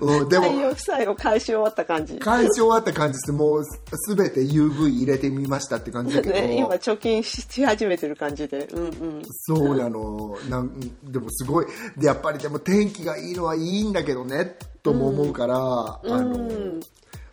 [0.00, 2.18] うん、で太も陽負債を返し終わった感じ。
[2.18, 8.66] 返し終わった感じですもうすべて UV 入れてみましたって感じだけど、 ね、今貯金し始めてる感じで。
[8.72, 9.22] うんうん。
[9.46, 11.66] そうなのなんでもすごい
[11.96, 16.80] でやっぱりでも天気がいいのはいいんだけどねとも思うから、あの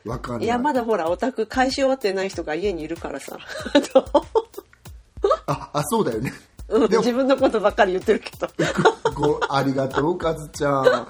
[0.06, 3.38] わかんないいや、まだほら、オタク返し終わってない人が家にいるからさ。
[5.48, 6.34] ああそうだよね
[6.70, 6.92] うん。
[6.92, 8.48] 自分のことばっかり言ってるけど。
[9.14, 11.08] ごありがとうカズちゃん。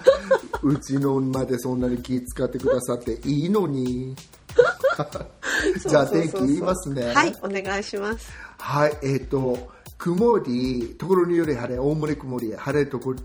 [0.63, 4.15] うちのまでそんなに気使ってくださっていいのに。
[5.87, 7.13] じゃあ天気言いますね。
[7.13, 8.29] はい、お願いします。
[8.57, 13.15] はいえっ、と曇りところにより晴れおおむね曇り晴れとこ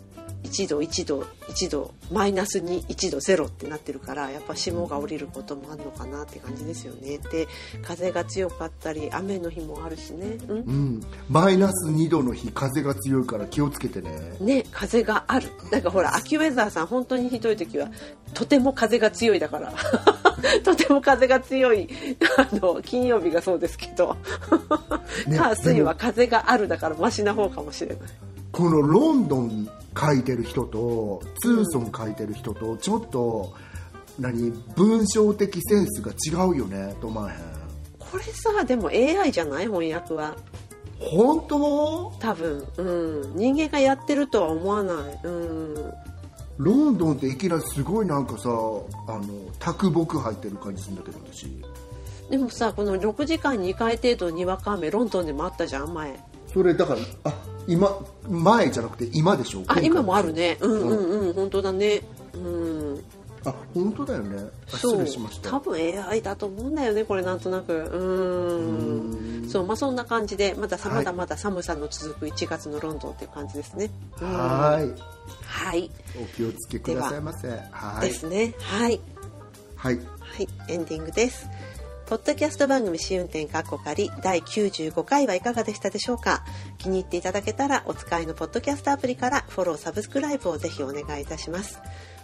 [0.43, 7.17] 1度1度1度マイナスに1度0ってなってるからやっぱ霜が降りることもあるのかなって感じですよね。
[7.31, 7.47] で
[7.81, 10.57] 風が強かったり雨の日もあるしね、うん？
[10.57, 11.01] うん。
[11.29, 14.11] マイナス2度の日風が強いから気をつけてね。
[14.39, 15.49] ね風がある。
[15.71, 17.89] なんかほら秋ウェザーさん本当にひどい時は
[18.33, 19.73] とても風が強いだから。
[20.63, 21.89] とても風が強い
[22.37, 24.15] あの金曜日がそうですけど。
[25.27, 27.97] ね火水は風があるだからマシな方かもしれない
[28.51, 33.53] このロンドン書いてる人とツーソン書いてる人とちょっと
[34.19, 37.39] 何文章的センスが違うよねと思わへん
[37.99, 40.35] これさでも AI じゃない翻訳は。
[40.99, 42.11] 本当？
[42.19, 42.83] 多分、う
[43.27, 45.93] ん、人間がやってるとは思わない、うん、
[46.57, 49.23] ロンドンっていきなりすごいなんかさあの
[49.59, 51.47] 卓木入ってる感じするんだけど私。
[52.29, 56.19] でもさこの6時間2回程度にわか雨ロンドンでもあったじゃん前
[56.53, 57.33] それだからあ
[57.67, 60.57] 今前じゃなくて今でしょあ今もあるね。
[60.59, 61.27] うんうん。
[61.27, 62.01] うん本当だね。
[62.33, 63.03] うん。
[63.45, 64.49] あ本当だよね。
[64.67, 64.99] あ失そう。
[64.99, 65.51] 礼しました。
[65.51, 67.73] 多分 AI だと思うんだよねこれなんとなく。
[67.73, 69.49] うん。
[69.49, 70.97] そうまあそんな感じでまださはい。
[70.97, 73.89] まだまだ寒さの続く1月のロンドンっていう感じですね。
[74.21, 74.93] うんはーい。
[75.45, 75.91] はい。
[76.21, 77.49] お気をつけくださいませ。
[77.71, 78.07] はい。
[78.07, 78.53] ですね。
[78.59, 78.99] はい。
[79.75, 79.95] はい。
[79.97, 81.47] はい、エンディングです。
[82.09, 86.43] ポッドキャスト番組試運転かっこ仮第95回はいかがでしたでしょうか？
[86.79, 91.79] 気に入っていただけたらお使いのポッドキャストアプリからフォロー、サブスクライブをぜひお願いいたします。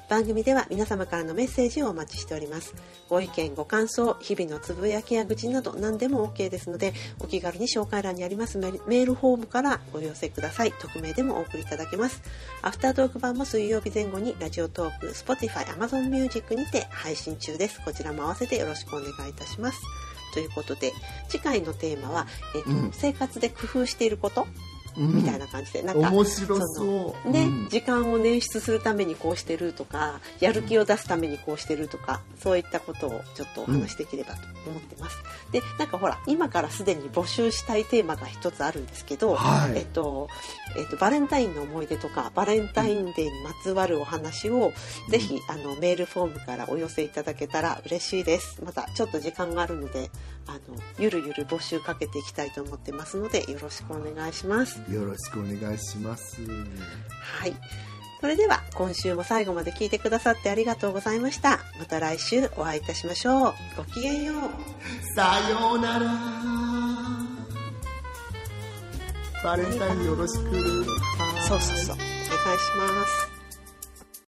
[0.07, 2.75] 番組では皆様からのメッセージをお待ちしております。
[3.09, 10.73] ご意見、ご感想、日々のつぶやきや愚痴など何でも OK ですので、お気軽に紹介欄にありますメールフォームからご寄せください。
[10.73, 12.21] 匿名でもお送りいただけます。
[12.61, 17.81] アフタートーク版も水曜日前後にラジオトーク、Spotify、Amazon Music にて配信中です。
[17.83, 19.81] こちらも合わせてよろしくお願いいたします。
[20.35, 20.91] ということで、
[21.29, 35.17] 次回のテーマは、えっとうん生活で工夫していることうんみたいな感じで、なんか面白のそうね、うん時間を捻出するためにこうしてるとかやる気を出すためにこうしてるとかそういったことをちょっとお話しできればと思ってます。
[35.51, 40.27] でなんかほら今からすでに募集したいテーマが一つあるんですけど、はいえっと
[40.77, 44.73] えっと、バレンタインの思い出とかバレンタインデーにまつわるお話を、
[45.09, 48.61] ぜひあのメールフォームからお寄せいただけたら嬉しいです。
[48.63, 50.09] またちょっと時間があるので
[50.47, 50.59] あの
[50.99, 54.81] ゆるゆる募集かけていきたいと思ってますのでよろしくお願いします。
[54.89, 57.55] よろしくお願いしますはい。
[58.21, 61.59] それでは今週も最後まで聞いてくださってありがとうございました。
[61.79, 63.53] また来週お会いいたしましょう。
[63.77, 65.15] ごきげんよう。
[65.15, 66.05] さようなら
[69.43, 70.85] バレンタインよろしく
[71.47, 71.95] そうそうそう。
[71.95, 73.34] お願いします。